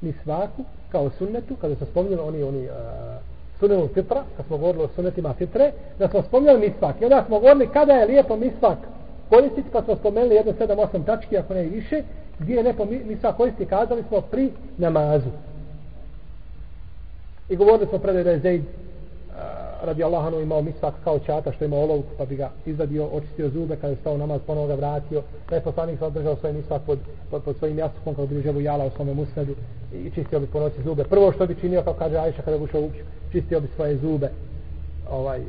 [0.00, 2.72] misvaku kao sunnetu, kada smo spomljali oni, oni uh,
[3.58, 7.00] sunnetu fitra, kad smo govorili o sunnetima fitre, da smo spomljali misvak.
[7.00, 8.78] I onda smo govorili kada je lijepo misvak
[9.30, 12.02] koristiti, pa smo spomenuli jedno sedam, osam tački, ako ne više,
[12.38, 15.30] gdje je lepo misva koristi, kazali smo pri namazu.
[17.48, 18.62] I govorili smo predaj da je Zaid
[19.82, 23.76] radi Allahanu imao misvak kao čata što ima olovku pa bi ga izvadio, očistio zube
[23.76, 25.22] kada je stao namaz, ponovo ga vratio.
[25.48, 26.98] Da je poslanik se držao svoj misvak pod,
[27.30, 29.54] pod, pod svojim jastukom kao bi ževu jala u svome musnedu
[29.94, 31.04] i čistio bi po noći zube.
[31.04, 32.90] Prvo što bi činio kao kaže Ajša kada bi ušao u
[33.32, 34.30] čistio bi svoje zube
[35.10, 35.40] ovaj,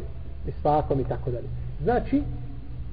[0.45, 1.47] misvakom i tako dalje.
[1.83, 2.23] Znači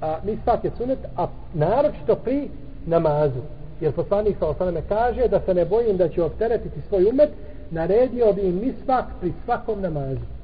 [0.01, 2.49] a, misvak je sunet a naročito pri
[2.85, 3.41] namazu
[3.81, 7.29] jer poslanik sa osaname kaže da se ne bojim da će opteretiti svoj umet
[7.71, 10.39] naredio bi im misvak pri svakom namazu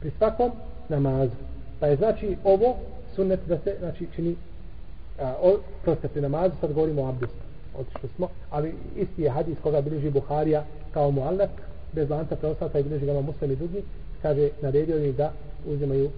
[0.00, 0.50] pri svakom
[0.88, 1.36] namazu.
[1.80, 2.76] Pa je znači ovo
[3.14, 4.36] sunnet da se znači čini
[5.20, 7.36] a, o, proste pri namazu, sad govorimo o abdestu.
[7.78, 11.50] Otišli smo, ali isti je hadis koga bliži Buharija kao muallak,
[11.92, 13.82] bez lanca preostata i bliži ga muslim i drugi,
[14.22, 15.32] kaže, naredio im da
[15.66, 16.10] uzimaju,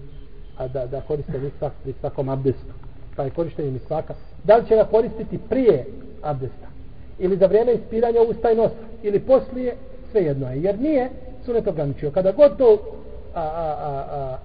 [0.59, 2.73] a da, da koriste misvak pri svakom abdestu.
[3.15, 4.13] Pa je korištenje misvaka.
[4.43, 5.85] Da li će ga koristiti prije
[6.21, 6.67] abdesta?
[7.19, 8.75] Ili za vrijeme ispiranja usta i nosa?
[9.03, 9.75] Ili poslije?
[10.11, 10.61] Sve jedno je.
[10.61, 11.09] Jer nije
[11.45, 12.11] sunet ograničio.
[12.11, 12.77] Kada god to
[13.35, 14.37] a, a, a, a,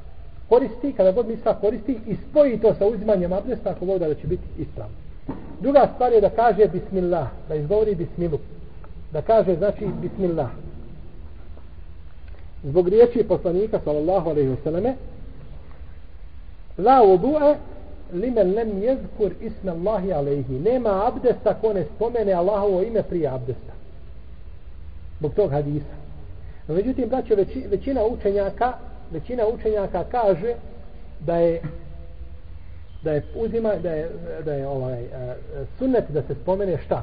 [0.49, 4.27] koristi, kada god misla koristi i spoji to sa uzimanjem abdesta ako voda da će
[4.27, 4.95] biti ispravno.
[5.61, 8.39] Druga stvar je da kaže bismillah, da izgovori bismilu.
[9.13, 10.49] Da kaže znači bismillah.
[12.63, 14.95] Zbog riječi poslanika sallallahu alejhi ve selleme
[16.79, 17.57] la wudu'a
[18.13, 20.59] limen lem yezkur isma Allahi alejhi.
[20.65, 23.73] Nema abdesta ko ne spomene Allahovo ime prije abdesta.
[25.19, 25.95] Zbog tog hadisa.
[26.69, 27.35] No, međutim, braćo,
[27.71, 28.73] većina učenjaka,
[29.11, 30.55] većina učenjaka kaže
[31.21, 31.63] da je
[33.05, 34.11] da je uzima, da je,
[34.45, 35.11] da je ovaj, uh,
[35.79, 37.03] sunnet da se spomene šta?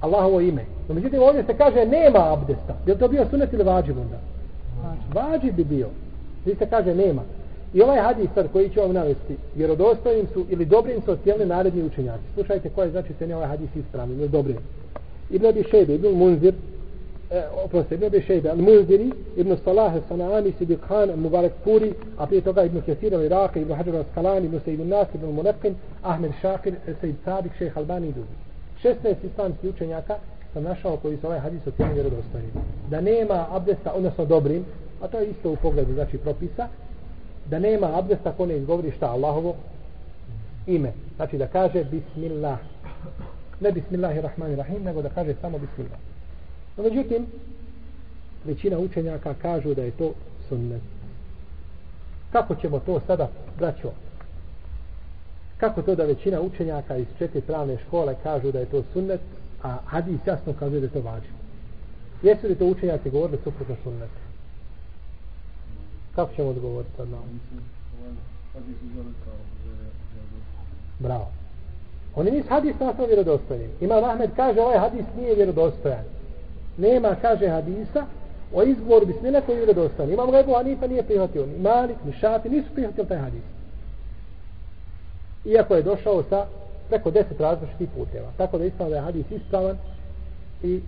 [0.00, 0.64] Allahovo ime.
[0.88, 2.74] No, međutim, ovdje se kaže nema abdesta.
[2.86, 4.18] Je to bio sunnet ili vađiv onda?
[5.14, 5.88] Vađiv bi bio.
[6.42, 7.22] Gdje se kaže nema.
[7.76, 11.82] I ovaj hadis sad koji ću vam navesti, vjerodostojnim su ili dobrim su ocijelni naredni
[11.82, 12.24] učenjaci.
[12.34, 14.56] Slušajte koje znači se ne ovaj hadis ispravni ili dobrim.
[15.30, 16.54] Ibn Abi Šejbe, Ibn Munzir,
[17.30, 22.40] e, oprosti, Ibn Abi Šejbe, Al-Muzdiri, Ibn Salah, Sana'ani, Sidik Khan, Mubarak Puri, a prije
[22.40, 27.16] toga Ibn Kesir, Al-Iraq, Ibn Hajar Al-Skalani, Ibn Sejid Nas, Ibn Munekin, Ahmed Šakir, Sejid
[27.24, 28.34] Sadik, Šejh Albani i drugi.
[28.82, 30.14] 16 islamskih učenjaka
[30.52, 32.50] sam našao koji su ovaj hadis ocijenili vjerodostojnim.
[32.90, 34.64] Da nema abdesta, odnosno dobrim,
[35.02, 36.68] a to je isto u pogledu, znači propisa,
[37.50, 39.54] da nema abdesta ko ne izgovori šta Allahovo
[40.66, 40.92] ime.
[41.16, 42.58] Znači da kaže Bismillah.
[43.60, 45.98] Ne Bismillahirrahmanirrahim, nego da kaže samo Bismillah.
[46.76, 47.26] No, međutim,
[48.44, 50.12] većina učenjaka kažu da je to
[50.48, 50.82] sunnet.
[52.32, 53.28] Kako ćemo to sada,
[53.58, 53.90] braćo?
[55.56, 59.20] Kako to da većina učenjaka iz četiri pravne škole kažu da je to sunnet,
[59.62, 61.28] a hadis jasno kaže da je to vađi?
[62.22, 64.25] Jesu li to učenjaci govorili suprotno sunnet?
[66.16, 67.18] Kako ćemo odgovoriti sad na
[70.98, 71.26] Bravo.
[72.14, 73.68] Oni nisu hadis nastavno vjerodostojni.
[73.80, 76.04] Ima Ahmed kaže ovaj hadis nije vjerodostojan
[76.76, 78.06] nema, kaže hadisa,
[78.54, 80.12] o izgovoru bismila koji je vjerodostojan.
[80.12, 83.42] Imam ga Ebu Hanifa nije prihvatio, ni Malik, ni Šafi, nisu prihvatili taj hadis.
[85.44, 86.46] Iako je došao sa
[86.88, 88.28] preko deset različitih puteva.
[88.36, 89.76] Tako da je ispravno da je hadis ispravan
[90.62, 90.80] i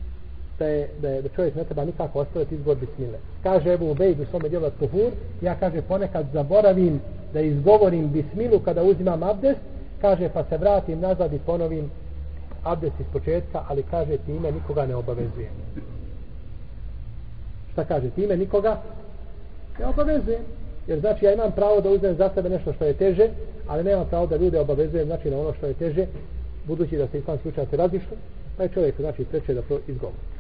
[0.58, 3.18] da je, da je da čovjek ne treba nikako ostaviti izgovor bismile.
[3.42, 7.00] Kaže Ebu Ubejd u svome djelu Tuhur, ja kaže ponekad zaboravim
[7.32, 9.60] da izgovorim bismilu kada uzimam abdest,
[10.00, 11.90] kaže pa se vratim nazad i ponovim
[12.64, 15.48] abdest iz početka, ali kaže time nikoga ne obavezuje.
[17.72, 18.82] Šta kaže time nikoga
[19.78, 20.38] ne obavezuje.
[20.86, 23.28] Jer znači ja imam pravo da uzmem za sebe nešto što je teže,
[23.66, 26.06] ali nemam pravo da ljude obavezujem znači na ono što je teže,
[26.66, 28.16] budući da se islamski učenjaci različni,
[28.56, 30.37] pa je čovjek znači treće da to izgovori.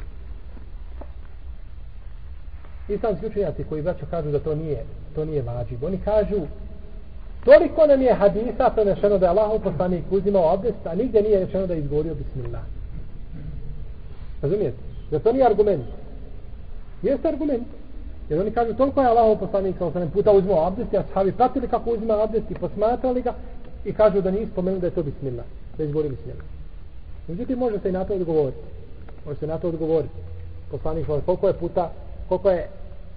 [2.88, 5.84] Islamski učenjaci koji braćo kažu da to nije, to nije vađib.
[5.84, 6.40] Oni kažu
[7.44, 11.66] Toliko nam je hadisa prenešeno da je Allah poslanik uzimao abdest, a nigdje nije rečeno
[11.66, 12.62] da je izgovorio bismillah.
[14.42, 14.76] Razumijete?
[15.10, 15.84] Da to nije argument.
[17.02, 17.66] Jeste argument.
[18.28, 21.68] Jer oni kažu toliko je Allah poslanik kao sam puta uzimao abdest, a sahabi pratili
[21.68, 23.34] kako uzima abdest i posmatrali ga
[23.84, 25.46] i kažu da nije spomenuo da je to bismillah.
[25.76, 26.44] Da je izgovorio bismillah.
[27.28, 28.58] Međutim, može se i na to odgovoriti.
[29.26, 30.14] Može se na to odgovoriti.
[30.70, 31.90] Poslanik koliko je puta,
[32.28, 32.68] koliko je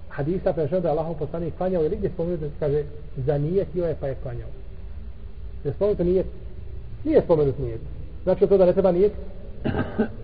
[0.08, 2.84] hadisa prešao da je Allahov poslanik klanjao ili gdje spomenuto da kaže
[3.16, 4.48] za nijetio ovaj je pa je klanjao.
[5.64, 6.26] Je spomenuto nijet?
[7.04, 7.80] Nije spomenut nijet.
[8.22, 9.12] Znači to da ne treba nijet?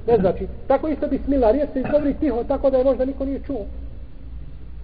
[0.06, 0.46] Ne znači.
[0.66, 3.64] Tako isto bismillah, riječ se izgovori tiho tako da je možda niko nije čuo.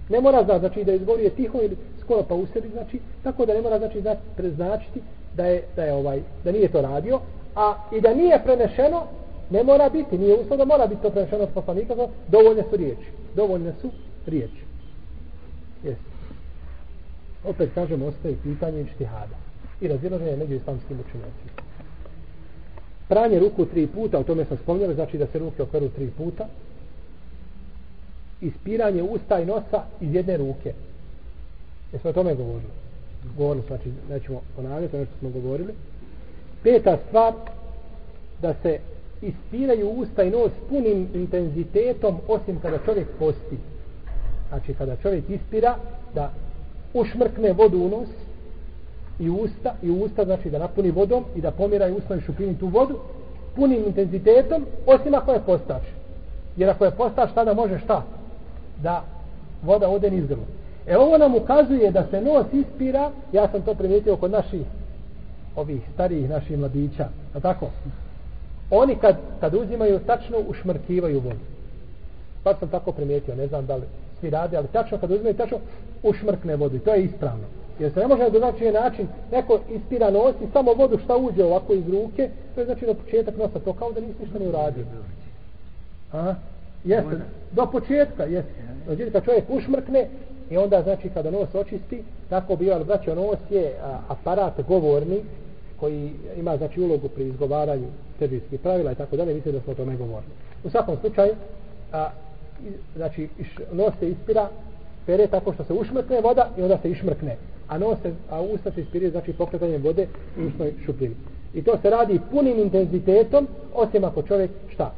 [0.09, 3.45] Ne mora znači, znači da izgovori je tiho ili skoro pa u sebi, znači tako
[3.45, 5.01] da ne mora znači da preznačiti
[5.35, 7.19] da je, da je ovaj, da nije to radio,
[7.55, 9.03] a i da nije prenešeno,
[9.49, 11.95] ne mora biti, nije uslov da mora biti to prenešeno od poslanika,
[12.27, 13.09] dovoljne su riječi.
[13.35, 13.89] Dovoljne su
[14.25, 14.63] riječi.
[15.83, 16.15] Jeste.
[17.43, 19.35] Opet kažemo, ostaje pitanje ištihada.
[19.81, 21.51] I razilaženje među islamskim učenjacima.
[23.07, 26.47] Pranje ruku tri puta, o tome sam spomnjali, znači da se ruke operu tri puta.
[28.41, 30.73] ispiranje usta i nosa iz jedne ruke.
[31.93, 32.71] Jesmo o tome govorili?
[33.37, 35.73] Govorili, znači, nećemo ponavljati ono što smo govorili.
[36.63, 37.33] Peta stvar,
[38.41, 38.79] da se
[39.27, 43.57] ispiraju usta i nos punim intenzitetom, osim kada čovjek posti.
[44.49, 45.75] Znači, kada čovjek ispira,
[46.13, 46.31] da
[46.93, 48.09] ušmrkne vodu u nos
[49.19, 52.59] i usta, i usta, znači da napuni vodom i da pomira i usta i šupini
[52.59, 52.99] tu vodu,
[53.55, 55.83] punim intenzitetom, osim ako je postaš.
[56.57, 58.03] Jer ako je postaš, tada može šta?
[58.83, 59.03] Da
[59.63, 60.43] voda ode niz grlo.
[60.87, 64.61] E ovo nam ukazuje da se nos ispira, ja sam to primijetio kod naših
[65.55, 67.69] ovih starijih naših mladića, a tako?
[68.69, 71.45] Oni kad, kad uzimaju, tačno ušmrkivaju vodu.
[72.43, 73.83] Pa sam tako primijetio, ne znam da li
[74.19, 75.57] svi rade, ali tačno kad uzimaju, tačno
[76.03, 77.43] ušmrkne vodu i to je ispravno.
[77.79, 81.43] Jer se ne može na drugačiji način neko ispira nos i samo vodu šta uđe
[81.43, 84.47] ovako iz ruke, to je znači do početak nosa, to kao da nisi ništa ne
[84.47, 84.85] uradio.
[86.13, 86.33] A?
[86.85, 87.19] Jeste,
[87.51, 88.51] do početka, jeste.
[88.85, 90.07] Znači kad čovjek ušmrkne
[90.49, 94.61] i onda znači kada nos očisti, tako bi, ali znači, braćo, nos je a, aparat
[94.67, 95.21] govorni
[95.79, 97.87] koji ima znači ulogu pri izgovaranju
[98.19, 100.31] težijskih pravila i tako dalje, mislim da smo o tome govorili.
[100.63, 101.33] U svakom slučaju,
[101.91, 102.09] a,
[102.95, 103.29] znači
[103.71, 104.49] nos se ispira
[105.05, 107.37] pere tako što se ušmrkne voda i onda se išmrkne.
[107.67, 110.07] A nos se, a usta se ispire, znači pokretanjem vode
[110.37, 111.15] u usnoj šupljini.
[111.53, 114.93] I to se radi punim intenzitetom, osim ako čovjek šta?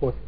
[0.00, 0.20] Posti.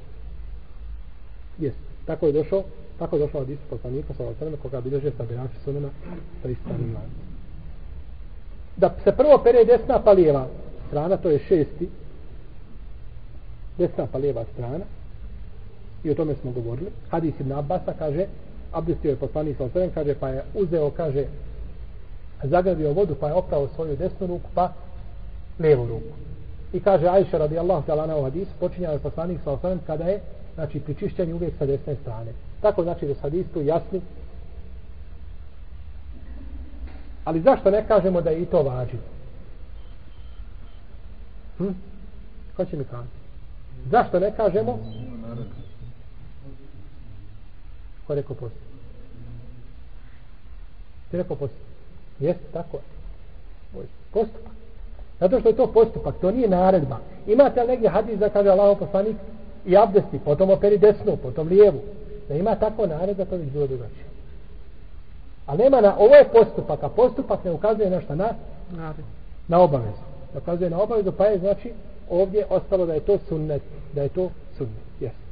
[1.59, 1.74] Jes.
[2.07, 2.62] Tako je došao,
[2.99, 5.88] tako je došao od Isu poslanika sa osaleme koga bilježe sa birači sunema
[6.43, 7.22] sa istanim lancem.
[8.77, 10.47] Da se prvo pere desna pa lijeva
[10.89, 11.89] strana, to je šesti,
[13.79, 14.85] desna pa lijeva strana,
[16.05, 16.91] i o tome smo govorili.
[17.11, 18.27] Hadis ibn Abbasa kaže,
[18.73, 21.25] abdestio je poslanik sa osrem, kaže, pa je uzeo, kaže,
[22.43, 24.73] zagradio vodu, pa je oprao svoju desnu ruku, pa
[25.59, 26.14] levu ruku.
[26.73, 30.20] I kaže, Ajša radijallahu ta'ala na hadis, počinjao je poslanik sa osrem kada je,
[30.55, 32.33] znači, pri čišćenju uvijek sa desne strane.
[32.61, 34.01] Tako znači da su hadistu jasni.
[37.25, 38.97] Ali zašto ne kažemo da je i to važi?
[41.59, 41.68] Hm?
[42.57, 43.09] Ko će mi kazati?
[43.91, 44.79] Zašto ne kažemo?
[48.07, 48.59] Ko rekao posti?
[51.11, 51.57] Ti rekao posti?
[52.20, 52.83] Jeste, tako je.
[54.12, 54.53] Postupak.
[55.20, 56.99] Zato što je to postupak, to nije naredba.
[57.27, 59.16] Imate li negdje hadis da kaže Allah poslanik
[59.66, 61.81] i abdesti, potom operi desnu, potom lijevu.
[62.29, 64.12] Da ima tako naredba, to bi bilo drugačije.
[65.47, 68.14] A nema na, ovo je postupak, a postupak ne ukazuje na šta?
[68.14, 68.32] Na,
[69.49, 70.03] na obavezu.
[70.36, 71.72] Ukazuje na obavezu, pa je znači
[72.11, 73.62] ovdje ostalo da je to sunnet,
[73.95, 74.82] da je to sunnet.
[75.01, 75.22] Jesi.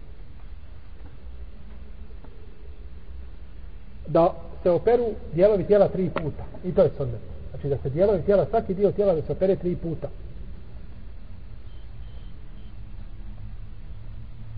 [4.11, 6.45] da se operu dijelovi tijela tri puta.
[6.65, 7.21] I to je sunnet.
[7.51, 10.09] Znači da se dijelovi tijela, svaki dio tijela da se opere tri puta.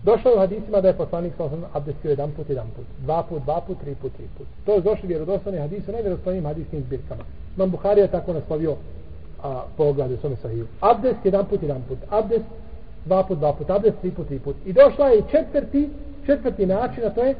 [0.03, 2.85] Došlo je u hadisima da je poslanik sa osam abdestio jedan put, jedan put.
[2.99, 4.47] Dva put, dva put, tri put, tri put.
[4.65, 7.23] To je došli vjerodostojni hadis u nevjerodostojnim hadiskim zbirkama.
[7.55, 8.75] Imam Buhari je tako naslovio
[9.43, 10.67] a, pogled u svome sahiju.
[10.79, 11.97] Abdest jedan put, jedan put.
[12.09, 12.45] Abdest
[13.05, 13.69] dva put, dva put.
[13.69, 14.55] Abdest tri put, tri put.
[14.65, 15.89] I došla je četvrti,
[16.25, 17.35] četvrti način, a to je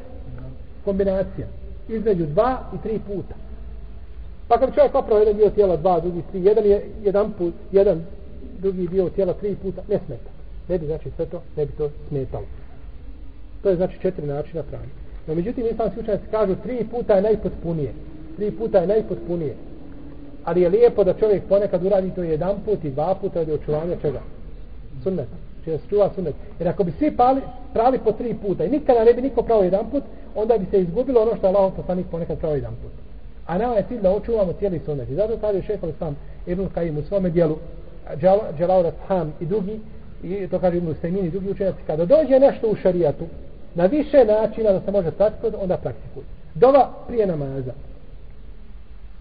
[0.84, 1.46] kombinacija
[1.88, 3.34] između dva i tri puta.
[4.48, 8.04] Pa kad čovjek opravo jedan dio tijela dva, drugi tri, jedan je jedan put, jedan
[8.58, 10.33] drugi dio tijela tri puta, ne smeta.
[10.68, 12.44] Ne bi znači sve to, ne bi to smetalo.
[13.62, 14.92] To je znači četiri načina pranja.
[15.26, 17.92] No međutim, islamski učenjaci kažu tri puta je najpotpunije.
[18.36, 19.54] Tri puta je najpotpunije.
[20.44, 23.96] Ali je lijepo da čovjek ponekad uradi to jedan put i dva puta od očuvanja
[24.02, 24.20] čega?
[25.02, 25.28] Sunneta.
[25.30, 26.34] Znači, Če je se čuva sunnet.
[26.58, 27.40] Jer ako bi svi pali,
[27.72, 30.02] prali po tri puta i nikada ne bi niko prao jedan put,
[30.34, 32.92] onda bi se izgubilo ono što je Allah poslanik ponekad prao jedan put.
[33.46, 35.10] A nama je cilj da očuvamo cijeli sunnet.
[35.10, 37.56] I zato kaže šeho sam Ibn Kajim u svome dijelu
[38.58, 39.80] Dželaurat Ham i drugi,
[40.22, 43.26] i to kaže Ibn Sejmin i drugi učenjaci, kada dođe nešto u šarijatu,
[43.74, 46.22] na više načina da se može praktikovati, onda praktikuj.
[46.54, 47.72] Dova prije namaza.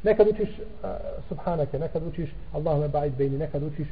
[0.03, 0.89] Nekad učiš uh,
[1.29, 3.87] subhanake, nekad učiš Allahume ba'id bejni, nekad učiš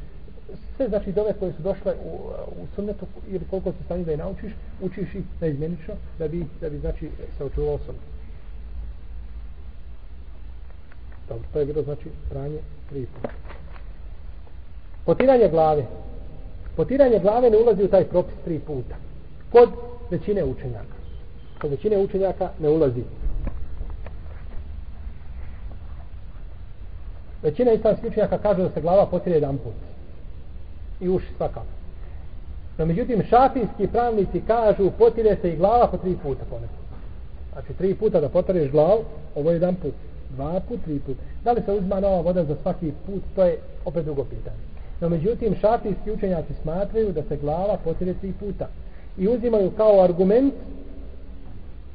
[0.75, 2.15] sve znači dove koje su došle u,
[2.61, 6.69] u sunnetu ili koliko se stani da je naučiš, učiš ih neizmjenično da bi, da
[6.69, 8.01] bi znači se očuvao sunnet.
[11.29, 13.33] Dobro, to je bilo znači pranje tri puta.
[15.05, 15.85] Potiranje glave.
[16.75, 18.95] Potiranje glave ne ulazi u taj propis tri puta.
[19.51, 19.69] Kod
[20.09, 20.95] većine učenjaka.
[21.61, 23.03] Kod većine učenjaka ne ulazi.
[27.43, 29.73] Većina islamskih učenjaka kaže da se glava potire jedan put
[30.99, 31.65] i uši svakako.
[32.77, 36.81] No međutim, šafijski pravnici kažu potire se i glava po tri puta ponekad.
[37.53, 39.03] Znači tri puta da potareš glavu,
[39.35, 39.93] ovo je jedan put,
[40.29, 41.17] dva put, tri put.
[41.43, 44.70] Da li se uzma nova voda za svaki put, to je opet drugo pitanje.
[45.01, 48.67] No međutim, šafijski učenjaci smatraju da se glava potire tri puta.
[49.17, 50.53] I uzimaju kao argument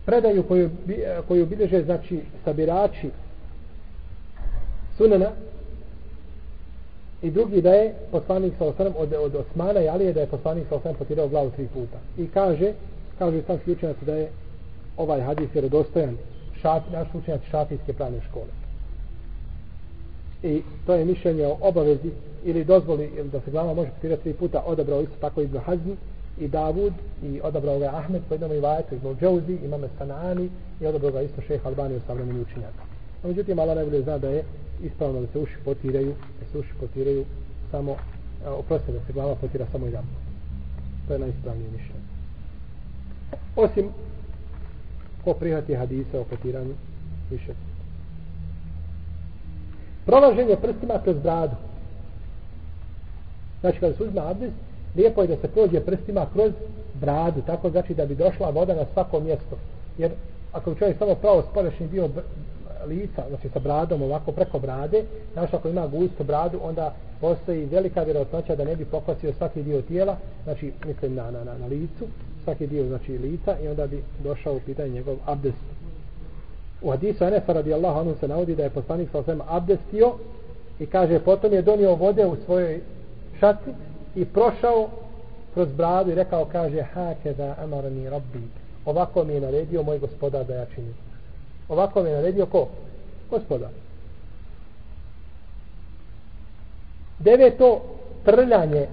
[0.07, 3.11] predaju koju, e, koju bilježe znači sabirači
[4.97, 5.31] sunena
[7.23, 10.69] i drugi da je poslanik sa osrem od, od Osmana i Alije da je poslanik
[10.69, 12.73] sa osrem potirao glavu tri puta i kaže
[13.19, 14.29] kaže sam slučajnac da je
[14.97, 16.17] ovaj hadis vjerodostojan
[16.61, 18.66] šat, naš slučajnac šafijske pravne škole
[20.47, 22.11] i to je mišljenje o obavezi
[22.45, 25.97] ili dozvoli ili da se glava može citirati tri puta odabrao isto tako Ibn Hazmi
[26.41, 26.93] i Davud
[27.23, 31.43] i odabrao ga Ahmed po jednom rivajetu Ibn Džouzi, imame Sanani i odabrao ga isto
[31.43, 32.83] šeha Albani u savremeni učinjaka.
[33.25, 34.45] A međutim, Allah najbolje zna da je
[34.83, 37.25] ispravno da se uši potiraju, da se uši potiraju
[37.71, 37.97] samo,
[38.47, 40.23] a, oprosti da se glava potira samo jedan put.
[41.09, 42.07] To je najispravnije mišljenje.
[43.57, 43.89] Osim
[45.25, 46.75] ko prihvati hadise o potiranju
[47.31, 47.53] više.
[50.07, 51.57] Prolaženje prstima kroz bradu.
[53.61, 54.55] Znači, kada se uzme abdest,
[54.97, 56.53] lijepo je da se prođe prstima kroz
[56.95, 59.57] bradu, tako znači da bi došla voda na svako mjesto.
[59.99, 60.11] Jer
[60.53, 62.09] ako bi čovjek samo pravo spolješnji dio
[62.87, 68.03] lica, znači sa bradom ovako preko brade, znači ako ima gustu bradu, onda postoji velika
[68.03, 72.05] vjerojatnoća da ne bi pokvasio svaki dio tijela, znači mislim na, na, na, na licu,
[72.45, 75.76] svaki dio znači lica i onda bi došao u pitanje njegov abdest.
[76.83, 80.13] U hadisu Anefa radijallahu anhu se navodi da je poslanik sa osvijem abdestio
[80.81, 82.81] i kaže potom je donio vode u svojoj
[83.41, 83.71] šaci
[84.15, 84.89] i prošao
[85.55, 88.43] kroz bradu i rekao kaže hake da amarani rabbi.
[88.85, 90.95] Ovako mi je naredio moj gospodar da ja činim.
[91.69, 92.69] Ovako mi je naredio ko?
[93.31, 93.71] gospodar.
[97.19, 97.81] Deveto
[98.25, 98.87] trljanje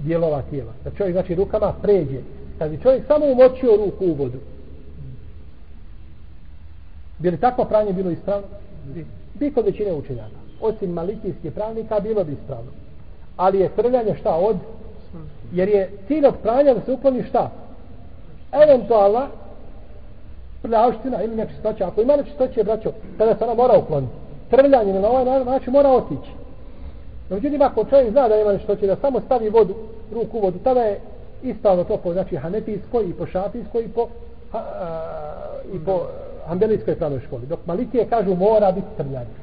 [0.00, 0.72] dijelova tijela.
[0.84, 2.20] Da čovjek znači rukama pređe.
[2.58, 4.38] Kad bi čovjek samo umočio ruku u vodu
[7.18, 8.46] bi li takvo pranje bilo ispravno?
[8.84, 10.36] bi, bi kod većine učenjaka.
[10.60, 12.70] Osim malikijskih pravnika bilo bi ispravno.
[13.36, 14.56] Ali je trljanje šta od?
[15.52, 17.50] Jer je cilj od pranja da se ukloni šta?
[18.52, 19.26] Eventualna
[20.62, 24.12] prljavština ili nečistoća ako ima nečistoće braćo tada se ona mora ukloniti.
[24.50, 26.30] Trljanje na ovaj način mora otići.
[27.30, 29.74] No, međutim ako čovjek zna da ima nečistoće da samo stavi vodu
[30.12, 31.00] ruku u vodu tada je
[31.42, 34.08] ispravno to po znači hanetijskoj i po šafijskoj i po
[34.52, 35.02] ha, a,
[35.74, 36.00] i po
[36.46, 39.42] ambelijskoj pravnoj školi dok malikije kažu mora biti trljanje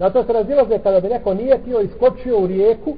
[0.00, 2.96] Zato se razilaze kada bi neko nije pio iskočio u rijeku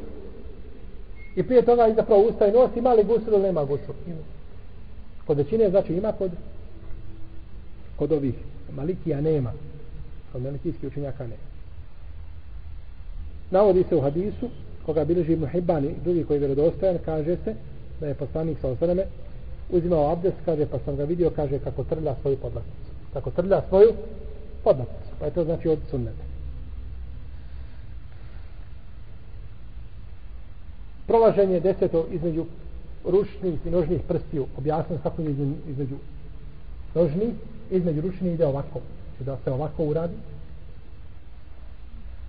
[1.36, 3.94] i prije toga i zapravo ustaje nos ima li gusul ili nema gusul.
[5.26, 6.30] Kod većine znači ima kod
[7.96, 8.34] kod ovih
[8.76, 9.52] malikija nema.
[10.32, 11.48] Kod malikijskih učenjaka nema.
[13.50, 14.48] Navodi se u hadisu
[14.86, 17.54] koga bilježi Ibn Hibban i drugi koji je vjerodostojan kaže se
[18.00, 19.04] da je poslanik sa osvrame
[19.70, 22.81] uzimao abdest kaže pa sam ga vidio kaže kako trlja svoju podlakticu.
[23.12, 23.92] Tako trlja svoju
[24.64, 25.10] podlakticu.
[25.18, 26.32] Pa je to znači od sunneta.
[31.12, 32.44] prolaženje deseto između
[33.04, 34.46] ručnih i nožnih prstiju.
[34.58, 35.96] Objasnim kako je između, između
[36.94, 37.34] nožnih,
[37.70, 38.80] između ručnih ide ovako.
[39.16, 40.14] Znači da se ovako uradi.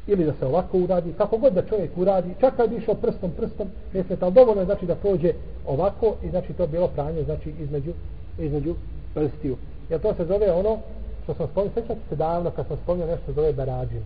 [0.07, 1.13] Ili da se ovako uradi.
[1.17, 2.35] Kako god da čovjek uradi.
[2.39, 4.25] Čak kad bi išao prstom, prstom, ne smeta.
[4.25, 5.33] Ali dovoljno je znači da prođe
[5.67, 7.91] ovako i znači to bilo pranje znači između,
[8.39, 8.75] između
[9.13, 9.57] prstiju.
[9.89, 10.79] Jer to se zove ono
[11.23, 11.71] što smo spomnio.
[11.73, 14.01] Svećate se davno kad smo spomnio nešto zove barađin.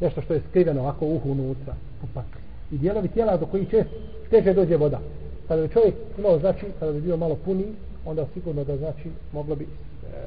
[0.00, 1.74] Nešto što je skriveno ovako uhu unutra.
[2.00, 2.24] Pupak
[2.72, 3.88] i dijelovi tijela do kojih čest,
[4.30, 5.00] teže dođe voda.
[5.48, 7.72] Kada bi čovjek imao znači, kada bi bio malo puniji,
[8.06, 9.66] onda sigurno da znači moglo bi e,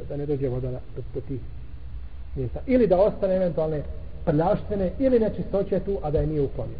[0.09, 1.39] da ne dođe voda na, do, do tih
[2.35, 2.59] mjesta.
[2.67, 3.83] Ili da ostane eventualne
[4.25, 6.77] prljaštene ili nečistoće tu, a da je nije uklonio.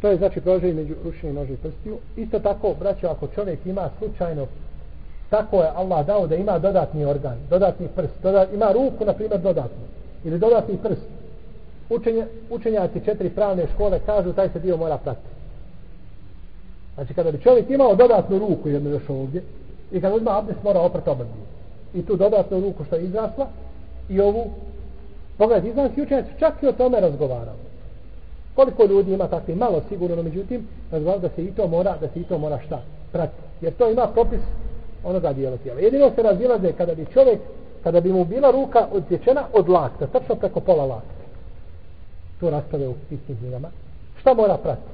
[0.00, 1.98] To je znači prožaj među ručnim i prstiju.
[2.16, 4.46] Isto tako, braćo, ako čovjek ima slučajno
[5.30, 9.40] tako je Allah dao da ima dodatni organ, dodatni prst, dodat, ima ruku, na primjer,
[9.40, 9.84] dodatnu.
[10.24, 11.06] Ili dodatni prst
[11.90, 15.28] učenja, učenjaci četiri pravne škole kažu taj se dio mora pratiti.
[16.94, 19.42] Znači kada bi čovjek imao dodatnu ruku jednu još ovdje
[19.92, 21.24] i kada uzma abdest mora oprati oba
[21.94, 23.46] I tu dodatnu ruku što je izrasla
[24.08, 24.50] i ovu
[25.38, 27.58] pogledajte, izlanski učenjaci čak i o tome razgovarali.
[28.54, 32.08] Koliko ljudi ima takvi malo sigurno, no međutim razgovarali da se i to mora, da
[32.08, 33.42] se i to mora šta pratiti.
[33.60, 34.40] Jer to ima propis
[35.04, 35.80] onoga dijela tijela.
[35.80, 37.40] Jedino se razilaze kada bi čovjek,
[37.82, 41.20] kada bi mu bila ruka odsječena od lakta, tačno preko pola lakta
[42.40, 43.68] to rasprave u istim knjigama.
[44.20, 44.88] Šta mora pratiti?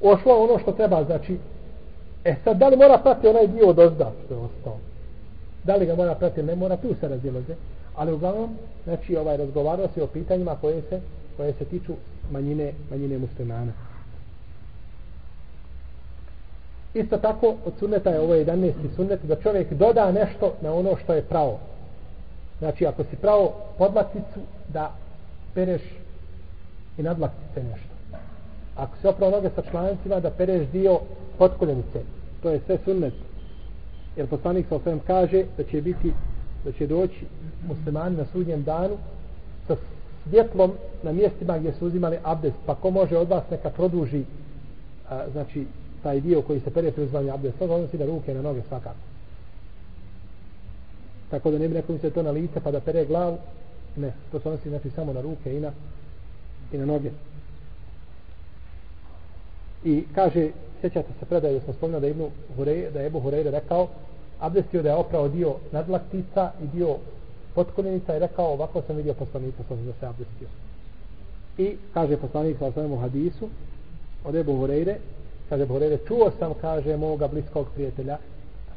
[0.00, 1.38] Ošlo ono što treba, znači,
[2.24, 4.76] e sad, da li mora pratiti onaj dio od ozda što je ostao?
[5.64, 6.42] Da li ga mora pratiti?
[6.42, 7.54] Ne mora, tu se razilaze.
[7.94, 11.00] Ali uglavnom, znači, ovaj razgovarao se o pitanjima koje se,
[11.36, 11.92] koje se tiču
[12.30, 13.72] manjine, manjine muslimana.
[16.94, 18.72] Isto tako, od sunneta je ovo 11.
[18.96, 21.58] sunnet, da čovjek doda nešto na ono što je pravo.
[22.58, 24.92] Znači, ako si pravo podlakticu, da
[25.54, 25.82] pereš
[26.98, 27.90] i nadlakti nešto.
[28.76, 31.00] Ako se opravo noge sa člancima, da pereš dio
[31.38, 32.00] potkoljenice.
[32.42, 33.14] To je sve sunnet.
[34.16, 36.12] Jer poslanik sa osvijem kaže da će biti,
[36.64, 37.26] da će doći
[37.68, 38.96] muslimani na sudnjem danu
[39.66, 39.76] sa
[40.28, 40.72] svjetlom
[41.02, 42.56] na mjestima gdje su uzimali abdest.
[42.66, 44.24] Pa ko može od vas neka produži
[45.10, 45.66] a, znači
[46.02, 49.10] taj dio koji se pere pri uzmanju abdesta, To odnosi na ruke, na noge svakako.
[51.30, 53.38] Tako da ne bi neko mislio to na lice pa da pere glavu.
[53.96, 55.72] Ne, to se odnosi znači samo na ruke i na,
[56.72, 57.10] i na noge.
[59.84, 60.48] I kaže,
[60.80, 63.88] sjećate se predaje da smo spomenuli da je Ibnu Hureyre, da je Ebu Hureyre rekao,
[64.40, 66.96] abdestio da je oprao dio nadlaktica i dio
[67.54, 70.48] potkoljenica i rekao, ovako sam vidio poslanika sa da se abdestio.
[71.58, 73.48] I kaže poslanik sa osnovim u hadisu
[74.24, 74.96] od Ebu Hureyre,
[75.50, 78.18] kaže Ebu čuo sam, kaže, moga bliskog prijatelja,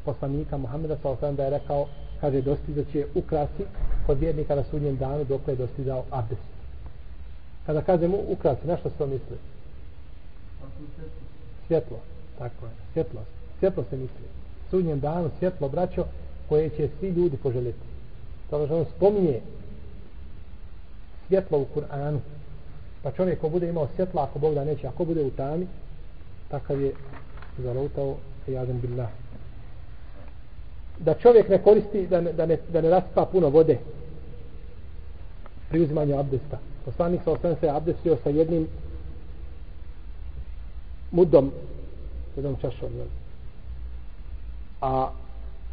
[0.04, 1.86] poslanika Muhammeda sa osnovim da je rekao,
[2.20, 3.64] kaže, dostizat će ukrasi
[4.06, 6.42] kod vjernika na sudnjem danu dok je dostizao abdest.
[7.66, 9.36] Kada kaže mu ukrasi, na što se to misli?
[11.66, 11.98] Svjetlo.
[12.38, 12.72] Tako je.
[12.92, 13.20] Svjetlo.
[13.58, 14.26] Svjetlo se misli.
[14.70, 16.04] Sudnjem danu svjetlo, braćo,
[16.48, 17.86] koje će svi ljudi poželjeti.
[18.50, 19.40] To ono što on spominje
[21.28, 22.18] svjetlo u Kur'anu.
[23.02, 25.66] Pa čovjek ko bude imao svjetla, ako Bog da neće, ako bude u tami,
[26.48, 26.92] takav je
[27.58, 28.16] zalutao
[28.46, 29.08] jadan billah.
[30.98, 33.78] Da čovjek ne koristi, da ne, da ne, da ne raspa puno vode
[35.68, 36.58] pri uzimanju abdesta.
[36.84, 38.68] Poslanik sa osam se abdestio sa jednim
[41.10, 41.52] mudom
[42.36, 43.06] jednom čašom jel?
[44.80, 45.10] a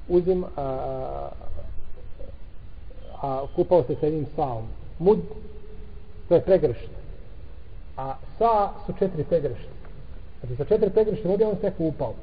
[0.08, 1.30] uzim a,
[3.22, 4.68] a kupao se sa jednim saom
[5.00, 5.20] mud
[6.30, 6.90] to je pregršt
[7.98, 9.72] a sa su četiri pregršta
[10.42, 12.14] znači sa četiri pregršti vode on se kupao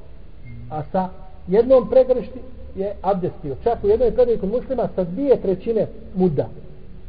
[0.70, 1.08] a sa
[1.48, 2.38] jednom pregršti
[2.76, 6.48] je abdestio čak u jednoj predaji kod muslima sa dvije trećine muda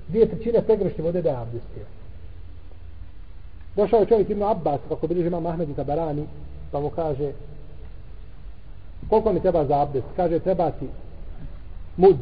[0.08, 1.84] dvije trećine pregršti vode da je abdestio
[3.76, 6.26] Došao je čovjek Ibn Abbas, kako bilježi imam Ahmed i Tabarani,
[6.72, 7.32] pa mu kaže,
[9.10, 10.08] koliko mi treba za abdest?
[10.16, 10.88] Kaže, treba ti
[11.98, 12.16] mud.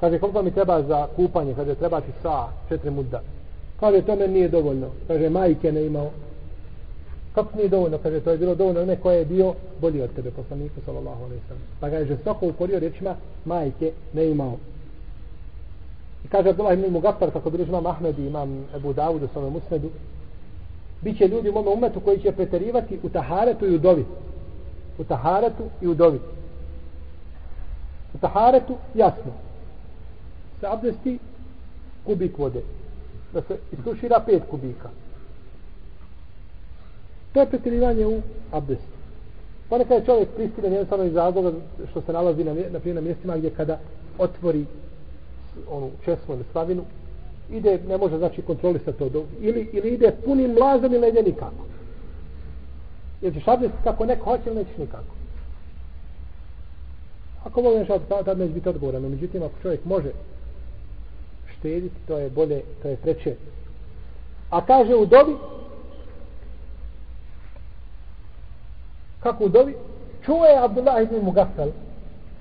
[0.00, 1.54] Kaže, koliko mi treba za kupanje?
[1.54, 3.20] Kaže, treba ti sa, četiri mudda.
[3.80, 4.90] Kaže, to meni nije dovoljno.
[5.08, 6.10] Kaže, majke ne imao.
[7.36, 7.98] Kako nije dovoljno?
[7.98, 11.42] Kaže, to je bilo dovoljno one koje je bio bolji od tebe, poslaniku, sallallahu alaihi
[11.48, 11.62] sallam.
[11.80, 13.14] Pa ga je žestoko ukorio rečima,
[13.44, 14.56] majke ne imao.
[16.24, 19.50] I kaže Abdullah ibn Mugaffar, kako bilježi imam Ahmed i imam Ebu Dawud u svome
[19.50, 19.90] musnedu,
[21.00, 24.04] Biće ljudi u mome umetu koji će preterivati u taharetu i u dovi.
[24.98, 26.20] U taharetu i u dovi.
[28.14, 29.32] U taharetu, jasno.
[30.60, 31.18] Se abdesti
[32.04, 32.62] kubik vode.
[33.32, 34.88] Da se istušira pet kubika.
[37.36, 38.20] To je pretjerivanje u
[38.52, 38.96] abdestu.
[39.68, 41.52] Pa neka je čovjek pristilen jednostavno iz razloga
[41.90, 43.78] što se nalazi na, na, na mjestima gdje kada
[44.18, 44.64] otvori
[45.70, 46.84] onu česmu ili slavinu,
[47.50, 51.64] ide, ne može znači kontrolisati to, ili, ili ide punim mlazom ili ne ide nikako.
[53.22, 55.14] Jer ćeš abdest kako neko hoće ili nećeš nikako.
[57.44, 59.02] Ako mogu nešto, tad neće biti odgovoran.
[59.02, 60.10] No, međutim, ako čovjek može
[61.58, 63.34] štediti, to je bolje, to je treće.
[64.50, 65.32] A kaže u dobi,
[69.26, 69.74] kako u dobi,
[70.24, 71.70] čuje Abdullah ibn Mugafel,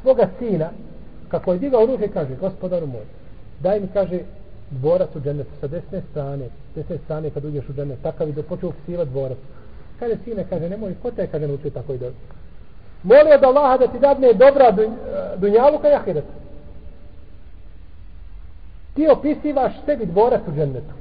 [0.02, 0.70] svoga sina,
[1.28, 3.06] kako je digao ruke, kaže, gospodaru moj,
[3.60, 4.20] daj mi, kaže,
[4.70, 8.44] dvorac u džennetu sa desne strane, desne strane kad uđeš u džennet, takav i da
[8.44, 9.38] počeo psivat dvorac.
[10.00, 12.14] Kaže sine, kaže, nemoj, ko te kaže naučio tako i dovi.
[13.04, 14.96] Moli od Allaha da ti dadne dobra dun,
[15.38, 16.26] dunjavuka i ahiret.
[18.96, 20.94] Ti opisivaš sebi dvorac u džennetu.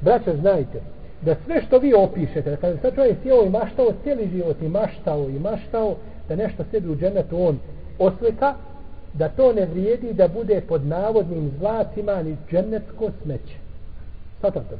[0.00, 0.80] Braćo, znajte,
[1.24, 4.68] da sve što vi opišete, da kada sad čovjek sjeo i maštao, cijeli život i
[4.68, 5.94] maštao i maštao,
[6.28, 7.58] da nešto sebi u dženetu on
[7.98, 8.54] oslika,
[9.12, 13.56] da to ne vrijedi da bude pod navodnim zlacima ni dženetsko smeće.
[14.40, 14.76] Svatate.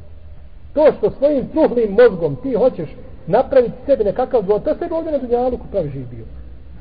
[0.73, 2.89] To što svojim truhlim mozgom ti hoćeš
[3.27, 6.25] napraviti sebi nekakav dvor, to sebi ovdje na dunjaluku pravi živ bio.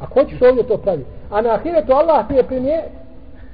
[0.01, 1.05] Ako hoćeš ovdje to pravi.
[1.31, 2.83] A na ahiretu Allah ti je primje,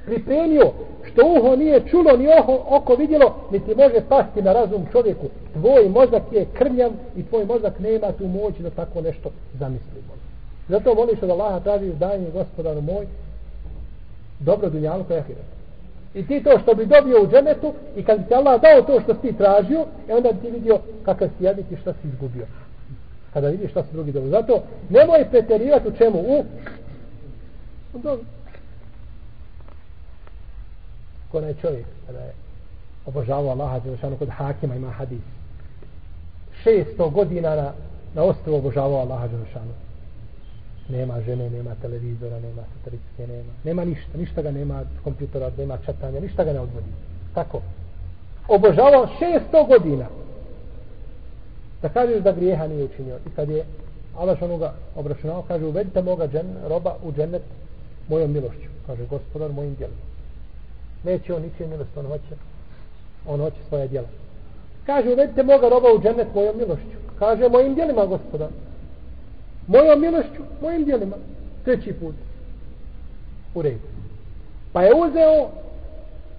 [0.05, 0.71] pripremio
[1.03, 5.27] što uho nije čulo, ni oko, oko vidjelo, niti može pasti na razum čovjeku.
[5.53, 9.29] Tvoj mozak je krnjav i tvoj mozak nema tu moć da tako nešto
[9.59, 10.01] zamisli.
[10.69, 13.07] Zato voliš od Allaha traži danje gospodaru moj,
[14.39, 15.23] dobro dunjalu koja je
[16.13, 19.13] I ti to što bi dobio u dženetu i kad ti Allah dao to što
[19.13, 22.45] ti tražio, e onda ti vidio kakav si jednik i šta si izgubio.
[23.33, 24.31] Kada vidiš šta su drugi dobili.
[24.31, 26.19] Zato nemoj preterivati u čemu?
[26.19, 26.43] U,
[27.93, 28.25] u dobro
[31.31, 32.33] ko je čovjek kada je
[33.05, 35.21] obožavao Allaha Đelešanu kod Hakima ima hadis.
[36.65, 37.73] 600 godina na,
[38.13, 39.73] na ostrovu obožavao Allaha Đelešanu
[40.91, 46.19] nema žene, nema televizora, nema satelitske, nema, nema ništa, ništa ga nema kompjutora, nema čatanja,
[46.19, 46.91] ništa ga ne odvodi.
[47.33, 47.61] Tako.
[48.47, 50.05] Obožavao 600 godina.
[51.81, 53.15] Da kažeš da grijeha nije učinio.
[53.15, 53.65] I kad je
[54.17, 57.41] Allah što ga obračunao, kaže uvedite moga džen, roba u džennet
[58.09, 58.69] mojom milošću.
[58.87, 60.10] Kaže, gospodar, mojim djelima.
[61.03, 62.35] Neće on ničije milost, on hoće,
[63.27, 64.07] on hoće svoje djela.
[64.85, 66.97] Kaže, uvedite moga roba u džennet mojom milošću.
[67.19, 68.49] Kaže, mojim djelima, gospoda.
[69.67, 71.15] Mojom milošću, mojim djelima.
[71.65, 72.15] Treći put.
[73.55, 73.87] U redu.
[74.73, 75.49] Pa je uzeo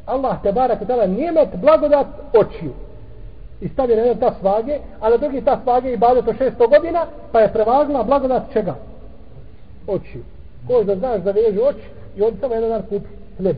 [0.07, 2.73] Allah te barak i nijemet blagodat očiju.
[3.61, 6.69] I stavio na jedan ta svage, a na drugi ta svage i bade to šesto
[6.69, 8.75] godina, pa je prevagla blagodat čega?
[9.87, 10.23] Očiju.
[10.67, 11.87] Ko da znaš da veže oči
[12.17, 13.09] i on samo jedan dan kupi
[13.39, 13.57] hleb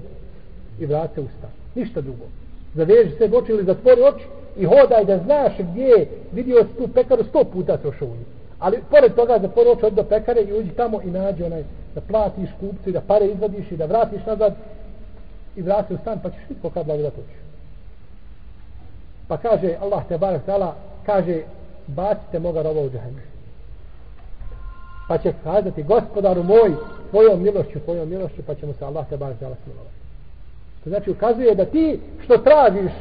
[0.79, 1.49] i vrate usta.
[1.75, 2.25] Ništa drugo.
[2.75, 4.25] Zaveži se oči ili zatvori oči
[4.57, 8.15] i hodaj da znaš gdje je vidio tu pekaru sto puta se ošao u.
[8.59, 11.65] Ali pored toga zatvori oči od do pekare i uđi tamo i nađi onaj
[11.95, 14.55] da platiš kupcu i da pare izvadiš i da vratiš nazad
[15.57, 17.39] i vrati u stan pa ćeš vidjeti kolika blagodat uči.
[19.29, 20.75] Pa kaže Allah te barak tala
[21.07, 21.43] kaže
[21.87, 23.25] bacite moga roba u džahennem.
[25.09, 26.75] Pa će kazati gospodaru moj
[27.11, 29.94] tvojom milošću, tvojom milošću pa ćemo se Allah te barak tala smilovati.
[30.85, 32.93] To znači ukazuje da ti što tražiš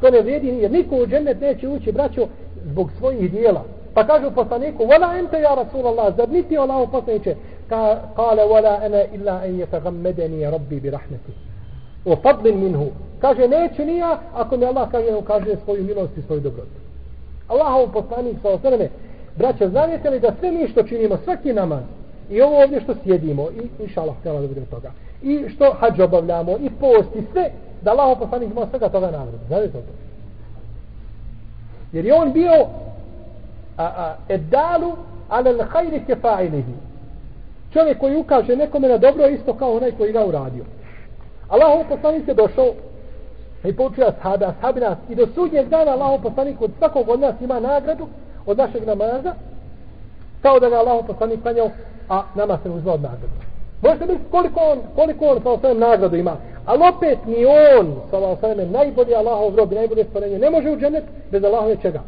[0.00, 2.26] to ne vrijedi jer niko u džennet neće ući braćo
[2.64, 3.64] zbog svojih dijela.
[3.94, 7.34] Pa kaže poslaniku, wala ente ja Rasulallah, zar niti Allah poslaniče?
[7.68, 11.32] Ka, kale, wala ene illa en je tagammedeni rabbi bi rahmeti.
[12.04, 12.86] O fadlin minhu.
[13.20, 16.78] Kaže, neću nija, ako mi Allah kaže, kaže svoju milost i svoju dobrotu.
[17.48, 18.88] Allahov poslanik sa osrme,
[19.36, 21.82] braćo, znate li da sve mi što činimo, svaki namaz,
[22.30, 24.92] i ovo ovdje što sjedimo, i inša Allah, htjela da budemo toga,
[25.22, 27.50] i što hađ obavljamo, i post, i sve,
[27.82, 29.38] da Allah poslanik imao svega toga nagradu.
[29.48, 29.92] Znate to to?
[31.92, 32.52] Jer je on bio
[33.76, 34.92] a, a, edalu
[35.28, 36.74] ale l'hajri kefa'ilihi.
[37.72, 40.64] Čovjek koji ukaže nekome na dobro isto kao onaj koji ga uradio.
[41.48, 42.72] Allahov poslanik je došao
[43.64, 47.34] i poučio ashabi, ashabi nas i do sudnjeg dana Allahov poslanik od svakog od nas
[47.40, 48.08] ima nagradu
[48.46, 49.34] od našeg namaza
[50.42, 51.70] kao da ga Allahov poslanik klanjao
[52.08, 53.51] a nama se uzma od nagradu.
[53.82, 56.36] Možete misliti koliko on, koliko on sa osvijem nagradu ima.
[56.66, 57.44] Ali opet ni
[57.78, 62.02] on sa osvijem najbolji Allahov rob najbolje stvorenje ne može u dženet bez Allahove čega?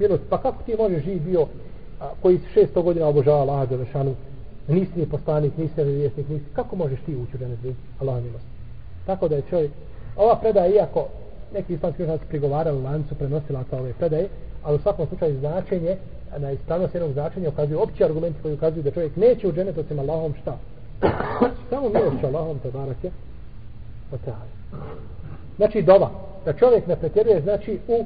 [0.00, 0.22] Milost.
[0.30, 1.46] Pa kako ti možeš živ bio
[2.00, 4.14] a, koji 600 godina obožava Allaha Đelešanu
[4.68, 8.44] nisi ni poslanik, nisi nevjesnik, nisi, kako možeš ti ući u dženet bez Allaha milost?
[9.06, 9.70] Tako da je čovjek,
[10.16, 11.06] ova predaja, iako
[11.54, 14.28] neki islamski učenjaci prigovarali lancu prenosila sa ove predaje,
[14.66, 15.96] ali u svakom slučaju značenje,
[16.38, 19.98] na ispravnost jednog značenja ukazuju opći argumenti koji ukazuju da čovjek neće u dženet osim
[19.98, 20.56] Allahom šta?
[21.70, 23.10] Samo milošću Allahom te barake
[24.12, 24.16] o
[25.56, 26.10] Znači dova,
[26.44, 28.04] da čovjek ne pretjeruje znači u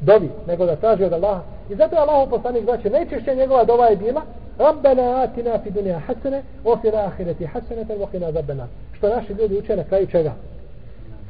[0.00, 1.42] dovi, nego da traži od Allaha.
[1.70, 4.22] I zato je Allahom poslanik znači najčešće njegova dova je bila
[4.58, 8.66] Rabbena atina fi dunja hasene, o fi ahireti hasene, te vokina zabena.
[8.92, 10.32] Što naši ljudi uče na kraju čega?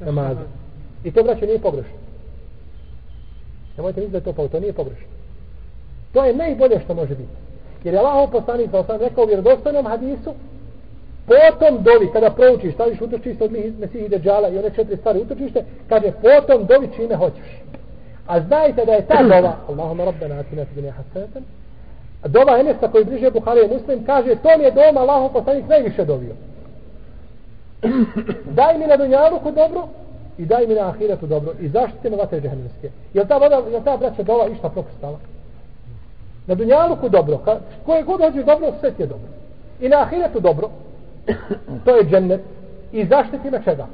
[0.01, 0.41] Namazu.
[1.05, 2.02] I to braće nije pogrešno.
[3.77, 5.07] Nemojte misliti da je to pa to nije pogrešno.
[6.13, 7.37] To je najbolje što može biti.
[7.85, 10.35] Jer je Allah poslanik sa osam rekao u vjerodostojnom hadisu,
[11.27, 15.65] potom dovi, kada proučiš, staviš utočište od Mesih i Deđala i one četiri stvari utočište,
[15.89, 17.47] kaže, potom dovi čime hoćeš.
[18.27, 21.43] A znajte da je ta dova, Allahumma rabbena atina fi dunya hasanatan,
[22.27, 26.05] dova Enesa koji bliže Buhari i Muslim, kaže, to mi je doma Allahov poslanik najviše
[26.05, 26.35] dovio.
[28.59, 29.89] daj mi na dunjaluku dobro
[30.39, 32.91] i daj mi na ahiretu dobro i zaštite me vatre džehennemske.
[33.15, 35.19] Je ta voda, je ta braća dova išta propustala?
[36.47, 39.29] Na dunjaluku dobro, ka, koje god dođe dobro, sve ti je dobro.
[39.81, 40.71] I na ahiretu dobro,
[41.85, 42.41] to je džennet.
[42.93, 43.87] I zaštiti me čega?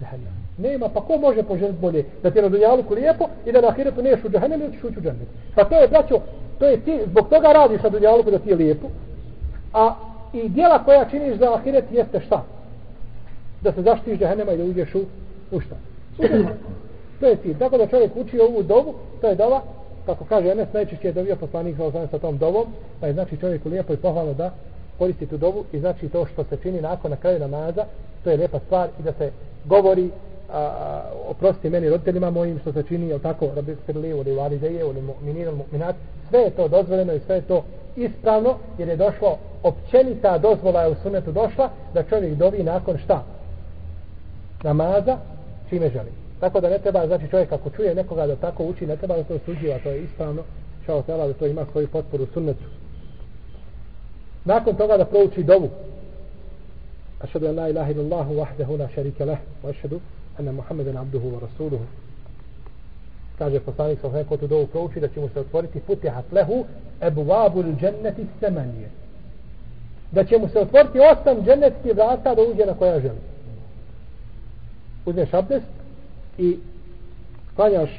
[0.00, 0.40] Džehennem.
[0.58, 3.68] Nema, pa ko može poželjeti bolje da ti je na dunjaluku lijepo i da na
[3.68, 5.28] ahiretu neš u džehennem ili ćeš ući u džennet.
[5.54, 6.20] Pa to je, braćo,
[6.58, 8.86] to je ti, zbog toga radiš na dunjaluku da ti je lijepo,
[9.72, 9.94] a
[10.32, 12.44] i dijela koja činiš za ahiret jeste šta?
[13.60, 15.00] Da se zaštiš džehennema i da uđeš u,
[15.50, 15.76] u šta?
[17.20, 17.58] to je cilj.
[17.58, 19.62] Tako da čovjek uči ovu dovu, to je dova,
[20.06, 22.66] kako kaže Enes, najčešće je dobio poslanik sa, sa tom dovom,
[23.00, 24.50] pa je znači čovjeku lijepo i pohvalno da
[24.98, 27.84] koristi tu dovu i znači to što se čini nakon na kraju namaza,
[28.24, 29.30] to je lijepa stvar i da se
[29.64, 30.10] govori
[30.52, 35.02] a, oprosti meni roditeljima mojim što se čini, jel tako, rabi srli ili valideje ili
[35.02, 35.94] mu'minin mu'minat,
[36.28, 37.64] sve je to dozvoljeno i sve je to
[37.96, 43.24] ispravno, jer je došlo općenita dozvola je u sunetu došla da čovjek dovi nakon šta?
[44.62, 45.18] Namaza,
[45.70, 46.10] čime želi.
[46.40, 49.22] Tako da ne treba, znači čovjek ako čuje nekoga da tako uči, ne treba da
[49.22, 50.42] to suđiva, to je ispravno,
[50.86, 52.64] šao tela da to ima svoju potporu sunnetu.
[54.44, 55.68] Nakon toga da prouči dovu,
[57.20, 60.00] ašadu an la ilaha illallahu wahdahu la sharika lah, wa ašadu
[60.38, 61.84] anna Muhammeden abduhu wa rasuluhu.
[63.38, 66.64] Kaže poslanik sa neko tu dovu prouči da će mu se otvoriti futihat lehu
[67.00, 68.88] ebuabul dženneti semanije.
[70.12, 73.20] Da će mu se otvoriti osam džennetskih vrata da uđe na koja želi.
[75.06, 75.66] Uzmeš abdest
[76.38, 76.58] i
[77.56, 77.90] klanjaš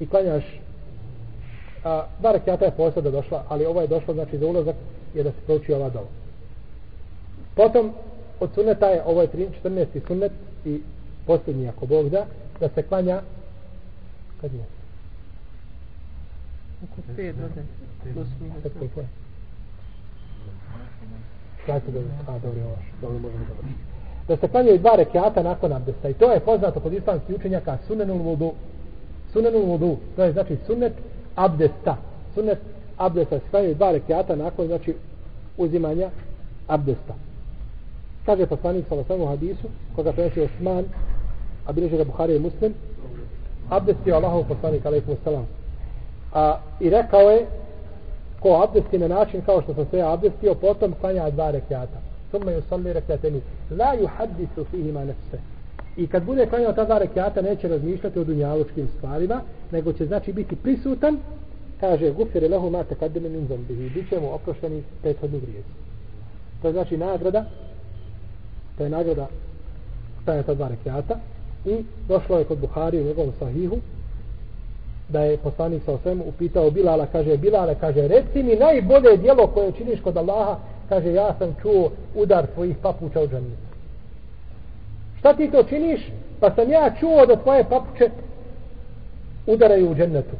[0.00, 0.44] i klanjaš
[1.84, 4.76] a, dva rekiata je posada došla, ali ovo je došlo znači za ulazak
[5.14, 6.06] je da se prouči ova dova.
[7.54, 7.92] Potom,
[8.40, 9.28] od sunneta je, ovo je
[9.64, 9.86] 14.
[10.06, 10.32] sunnet
[10.64, 10.80] i
[11.26, 12.26] posljednji ako Bog da,
[12.60, 13.22] da se klanja
[14.40, 14.64] kad je?
[16.84, 17.42] Oko 5 do
[18.02, 18.14] 10.
[18.14, 18.62] Plus minus.
[18.62, 19.08] Sad koliko je?
[21.66, 23.64] Dajte dobro, a dobro, ovo, dobro, možemo dobro.
[24.30, 28.18] Da se klanjaju dva rekiata nakon abdesta i to je poznato kod islamskih učenjaka sunenul
[28.18, 28.52] vudu.
[29.32, 30.92] Sunenul vudu, to je znači sunnet
[31.36, 31.96] abdesta.
[32.34, 32.58] Sunnet
[32.96, 34.94] abdesta se klanjaju dva rekiata nakon znači
[35.56, 36.10] uzimanja
[36.66, 37.14] abdesta.
[38.26, 40.84] Kaže poslanik sa u hadisu, koga prenosi Osman,
[41.66, 42.74] a bilježi ga Buhari i Muslim,
[43.70, 45.46] abdest je Allahov poslanik, alaikum salam.
[46.34, 47.46] A, I rekao je,
[48.40, 52.09] ko abdesti na način kao što sam sve abdestio, potom klanja dva rekiata.
[52.30, 53.40] Summa yusalli rekiateni.
[53.70, 55.38] La يحدث fihima نفسه
[55.96, 60.32] I kad bude klanjao ta dva rekata, neće razmišljati o dunjalučkim stvarima, nego će znači
[60.32, 61.18] biti prisutan,
[61.80, 63.90] kaže, gufire lehu ma taqaddama min zombihi.
[63.90, 65.68] Biće mu oprošteni prethodni grijezi.
[66.62, 67.44] To je znači nagrada,
[68.78, 69.26] to je nagrada
[70.22, 71.18] staje ta dva rekata
[71.64, 73.76] i došlo je kod Buhari u njegovom sahihu
[75.08, 79.72] da je poslanik sa osvemu upitao Bilala, kaže Bilala, kaže reci mi najbolje dijelo koje
[79.72, 80.58] činiš kod Allaha,
[80.90, 83.70] kaže ja sam čuo udar tvojih papuča u džanicu.
[85.18, 86.00] Šta ti to činiš?
[86.40, 88.10] Pa sam ja čuo da tvoje papuče
[89.46, 90.36] udaraju u džennetu.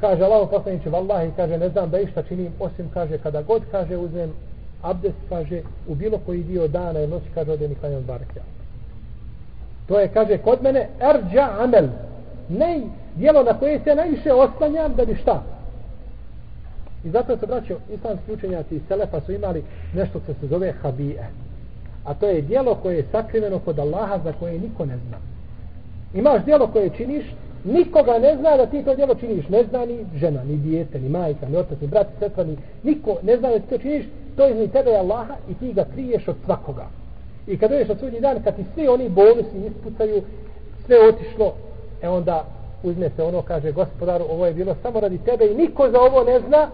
[0.00, 3.96] Kaže Allah poslaniče, vallahi, kaže, ne znam da išta činim, osim, kaže, kada god, kaže,
[3.96, 4.32] uzmem
[4.82, 8.18] abdest, kaže, u bilo koji dio dana i noći, kaže, odem i klanjam dva.
[9.88, 11.88] To je, kaže, kod mene, erđa amel,
[12.48, 12.80] ne
[13.16, 15.42] dijelo na koje se najviše oslanjam da bi šta?
[17.04, 21.30] I zato se braćo, islamski učenjaci iz Selefa su imali nešto što se zove habije.
[22.04, 25.18] A to je dijelo koje je sakriveno kod Allaha za koje niko ne zna.
[26.14, 27.24] Imaš dijelo koje činiš,
[27.64, 29.48] nikoga ne zna da ti to dijelo činiš.
[29.48, 32.56] Ne zna ni žena, ni dijete, ni majka, ni otac, ni brat, ni sestra, ni
[32.82, 34.06] niko ne zna da ti to činiš.
[34.36, 36.86] To je tebe Allaha i ti ga kriješ od svakoga.
[37.46, 40.22] I kad dođeš na sudnji dan, kad ti svi oni bonusi ispucaju,
[40.86, 41.54] sve otišlo,
[42.02, 42.44] e onda
[42.82, 46.24] uzme se ono, kaže gospodaru, ovo je bilo samo radi tebe i niko za ovo
[46.24, 46.68] ne zna,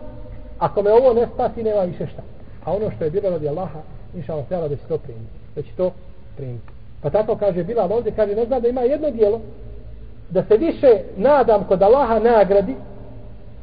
[0.59, 2.23] ako me ovo ne spasi, nema više šta.
[2.65, 3.81] A ono što je bilo radi Allaha,
[4.15, 5.33] inša Allah, da će to primiti.
[5.55, 5.91] Da će to
[6.37, 6.69] primiti.
[7.03, 9.41] Pa tako kaže Bilal ovdje, kaže, ne zna da ima jedno dijelo,
[10.31, 12.75] da se više nadam kod Allaha nagradi,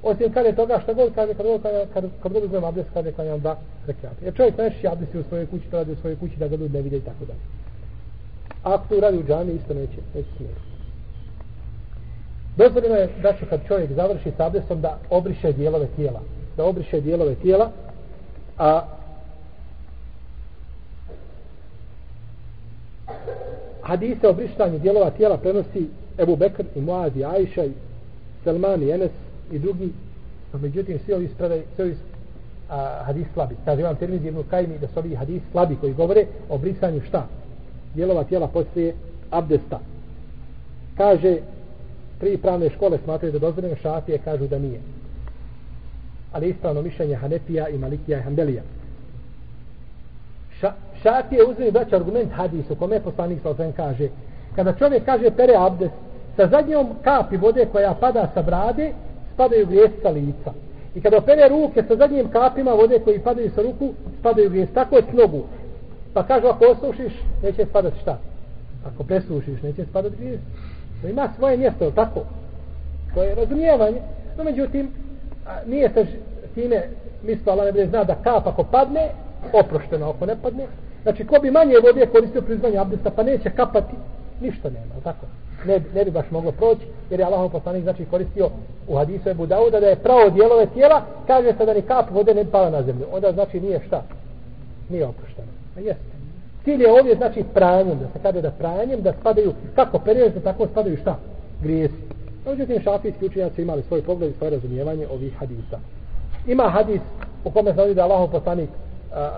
[0.03, 1.61] osim kada je toga što god kaže, kad god,
[1.93, 4.25] kad, kad god uzmem abdest, kada je klanjam da rekiate.
[4.25, 6.73] Jer čovjek kaže, abdesti u svojoj kući, to radi u svojoj kući da ga ljudi
[6.73, 7.39] ne vide i tako dalje.
[8.63, 10.61] A ako to radi u džami, isto neće, neće smjeti.
[12.57, 16.21] Dozvoljeno je da će kad čovjek završi s abdestom da obriše dijelove tijela.
[16.57, 17.71] Da obriše dijelove tijela,
[18.57, 18.81] a
[23.81, 27.71] hadise o brištanju dijelova tijela prenosi Ebu Bekr i Muaz i Ajša i
[28.43, 29.11] Selman i Enes
[29.51, 29.89] i drugi.
[30.53, 31.95] No, međutim svi ovi spredaj svi ovi
[32.69, 33.55] a, hadis slabi.
[33.65, 37.27] Kaže imam termin Ibn kajmi da su ovi hadis slabi koji govore o brisanju šta?
[37.95, 38.95] Dijelova tijela poslije
[39.31, 39.79] abdesta.
[40.97, 41.37] Kaže
[42.19, 44.79] tri pravne škole smatraju da dozvoljeno šafije kažu da nije
[46.33, 48.61] ali ispravno mišljenje Hanefija i Malikija i Hanbelija.
[50.59, 50.71] Ša,
[51.03, 54.09] šafije uzmi već argument hadisu kome poslanik sa osvijem kaže
[54.55, 55.91] kada čovjek kaže pere abdes
[56.35, 58.93] sa zadnjom kapi vode koja pada sa brade
[59.33, 60.51] spadaju grijesi sa lica.
[60.95, 64.73] I kada opere ruke sa zadnjim kapima vode koji padaju sa ruku spadaju grijesi.
[64.73, 65.43] Tako je s nogu.
[66.13, 67.13] Pa kaže ako osušiš
[67.43, 68.19] neće spadati šta?
[68.85, 70.43] Ako presušiš neće spadati grijesi.
[71.01, 72.19] To ima svoje mjesto, tako?
[73.13, 74.01] To je razumijevanje.
[74.37, 74.91] No, međutim,
[75.65, 76.05] nije se
[76.55, 76.83] time
[77.23, 79.09] mislo, Allah ne zna da kap ako padne,
[79.53, 80.67] oprošteno ako ne padne.
[81.03, 83.95] Znači, ko bi manje vode koristio priznanje abdesta, pa neće kapati,
[84.41, 85.25] ništa nema, tako?
[85.65, 88.49] Ne, ne bi baš moglo proći, jer je Allahom poslanik znači koristio
[88.87, 92.33] u hadisu Ebu Dauda da je pravo dijelove tijela, kaže se da ni kap vode
[92.33, 93.05] ne pala na zemlju.
[93.11, 94.03] Onda znači nije šta?
[94.89, 95.47] Nije oprošteno.
[95.77, 96.13] A jeste.
[96.63, 100.39] Cilj je ovdje znači pranjem, da se kaže da pranjem, da spadaju, kako period, da
[100.39, 101.17] tako spadaju šta?
[101.61, 102.12] Grijesi.
[102.45, 105.79] Međutim, šafijski učenjaci imali svoj pogled i svoje razumijevanje ovih hadisa.
[106.47, 107.01] Ima hadis
[107.43, 108.69] u kome se ovdje da je Allahov poslanik,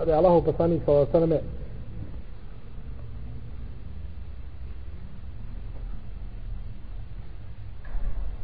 [0.06, 1.40] da je Allahov poslanik sa sveme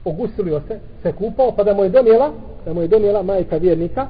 [0.06, 2.32] ogusilio se, se kupao, pa da mu je donijela,
[2.66, 4.08] da mu je donijela majka vjernika,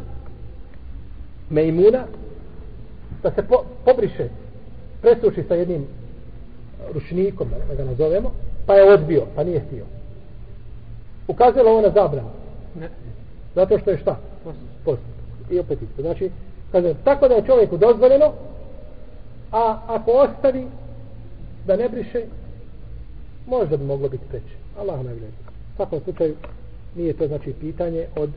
[1.49, 2.03] Mejmuna,
[3.23, 4.29] da se po, pobriše
[5.01, 5.85] presuši sa jednim
[6.93, 8.31] ručnikom, da ga nazovemo,
[8.65, 10.00] pa je odbio, pa nije htio.
[11.27, 12.29] Ukazalo ovo na zabranu.
[12.79, 12.89] Ne.
[13.55, 14.17] Zato što je šta?
[14.85, 15.01] Post.
[15.49, 16.01] I opet isto.
[16.01, 16.31] Znači,
[16.71, 18.33] kaže, tako da je čovjeku dozvoljeno,
[19.51, 20.67] a ako ostavi
[21.67, 22.21] da ne briše,
[23.47, 24.55] možda bi moglo biti preče.
[24.79, 25.37] Allah ne gleda.
[25.73, 26.35] U svakom slučaju,
[26.95, 28.29] nije to znači pitanje od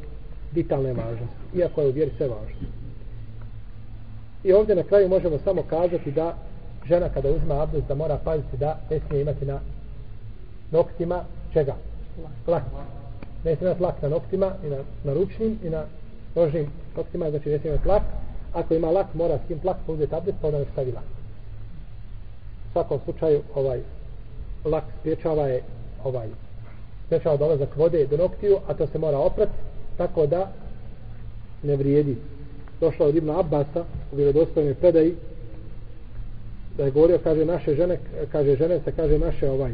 [0.53, 1.59] vitalne važnosti.
[1.59, 2.69] Iako je u vjeri sve važno.
[4.45, 6.35] I ovdje na kraju možemo samo kazati da
[6.89, 9.61] žena kada uzma abdest da mora paziti da ne smije imati na
[10.71, 11.75] noktima čega?
[12.47, 12.63] Lak.
[13.45, 15.85] Ne smije imati lak na noktima i na, na ručnim i na
[16.35, 18.03] nožnim noktima, znači ne smije imati lak.
[18.53, 21.05] Ako ima lak, mora s tim lak pa uzeti abdest, pa onda ne stavi lak.
[22.69, 23.81] U svakom slučaju, ovaj
[24.65, 25.63] lak spriječava je
[26.05, 26.29] ovaj
[27.07, 29.53] sprečava dolazak vode do noktiju, a to se mora oprati,
[29.97, 30.53] tako da
[31.63, 32.17] ne vrijedi.
[32.81, 35.15] Došla od Ibna Abbasa u vjerodostojnoj predaji
[36.77, 37.99] da je govorio, kaže naše žene,
[38.33, 39.73] kaže žene se, kaže naše ovaj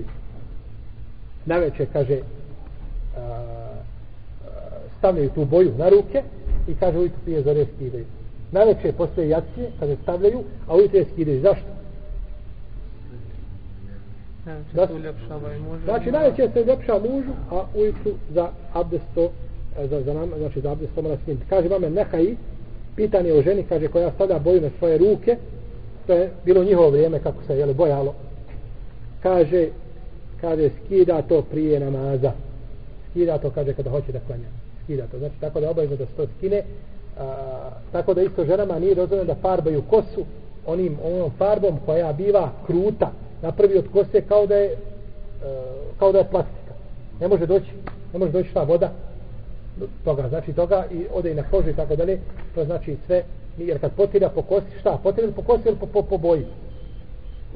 [1.51, 3.51] naveče, kaže a,
[4.99, 6.23] stavljaju tu boju na ruke
[6.69, 8.05] i kaže ujutru prije zore skidaju.
[8.53, 11.41] Naveče postoje jacije, kaže stavljaju, a ujutru je skidaju.
[11.41, 11.67] Zašto?
[14.75, 15.85] Da i.
[15.85, 19.31] Znači, najveće se uljepša mužu, a ujutru za abdesto,
[19.79, 21.45] e, za, za nam, znači za abdesto mora skinuti.
[21.49, 22.35] Kaže mame, nehaj,
[22.97, 25.37] pitanje o ženi, kaže, koja sada boju na svoje ruke,
[26.07, 28.15] to je bilo njihovo vrijeme, kako se je bojalo.
[29.23, 29.69] Kaže,
[30.41, 32.33] kaže, skida to prije namaza.
[33.11, 34.49] Skida to, kaže, kada hoće da klanja.
[34.85, 35.19] Skida to.
[35.19, 36.63] Znači, tako da obavezno da se to skine.
[37.19, 40.25] A, tako da isto ženama nije dozvoljeno da farbaju kosu
[40.67, 43.11] onim, onom farbom koja biva kruta,
[43.43, 44.77] napravi od kose kao da je
[45.45, 45.63] a,
[45.99, 46.75] kao da je plastika.
[47.21, 47.71] Ne može doći,
[48.13, 48.93] ne može doći ta voda
[50.05, 52.19] toga, znači toga i ode i na kožu i tako dalje.
[52.55, 53.23] To znači sve,
[53.59, 54.99] jer kad potira po kosi, šta?
[55.03, 56.47] Potira po kosi ili po, po, po boji?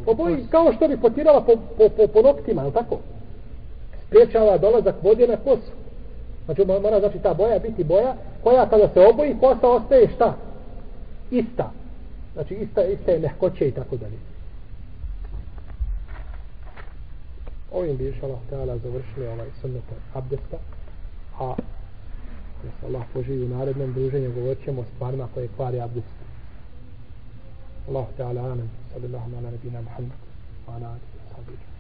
[0.05, 2.99] Po boji, kao što bi potirala po, po, po, po noktima, je tako?
[4.07, 5.73] Spriječava dolazak vode na kosu.
[6.45, 10.35] Znači mora znači ta boja biti boja koja kada se oboji kosa ostaje šta?
[11.31, 11.71] Ista.
[12.33, 14.17] Znači ista, ista je mehkoće i tako dalje.
[17.75, 19.83] ovim bi išala ta'ala završili ovaj sunnet
[20.15, 20.57] abdesta
[21.39, 21.55] a
[22.63, 26.24] da se Allah poživi u narednom druženju govorit ćemo o stvarima koje kvari abdest
[27.89, 30.19] Allah ta'ala amen sallallahu ala nabina Muhammad
[30.67, 31.74] wa ala alihi wa sahbihi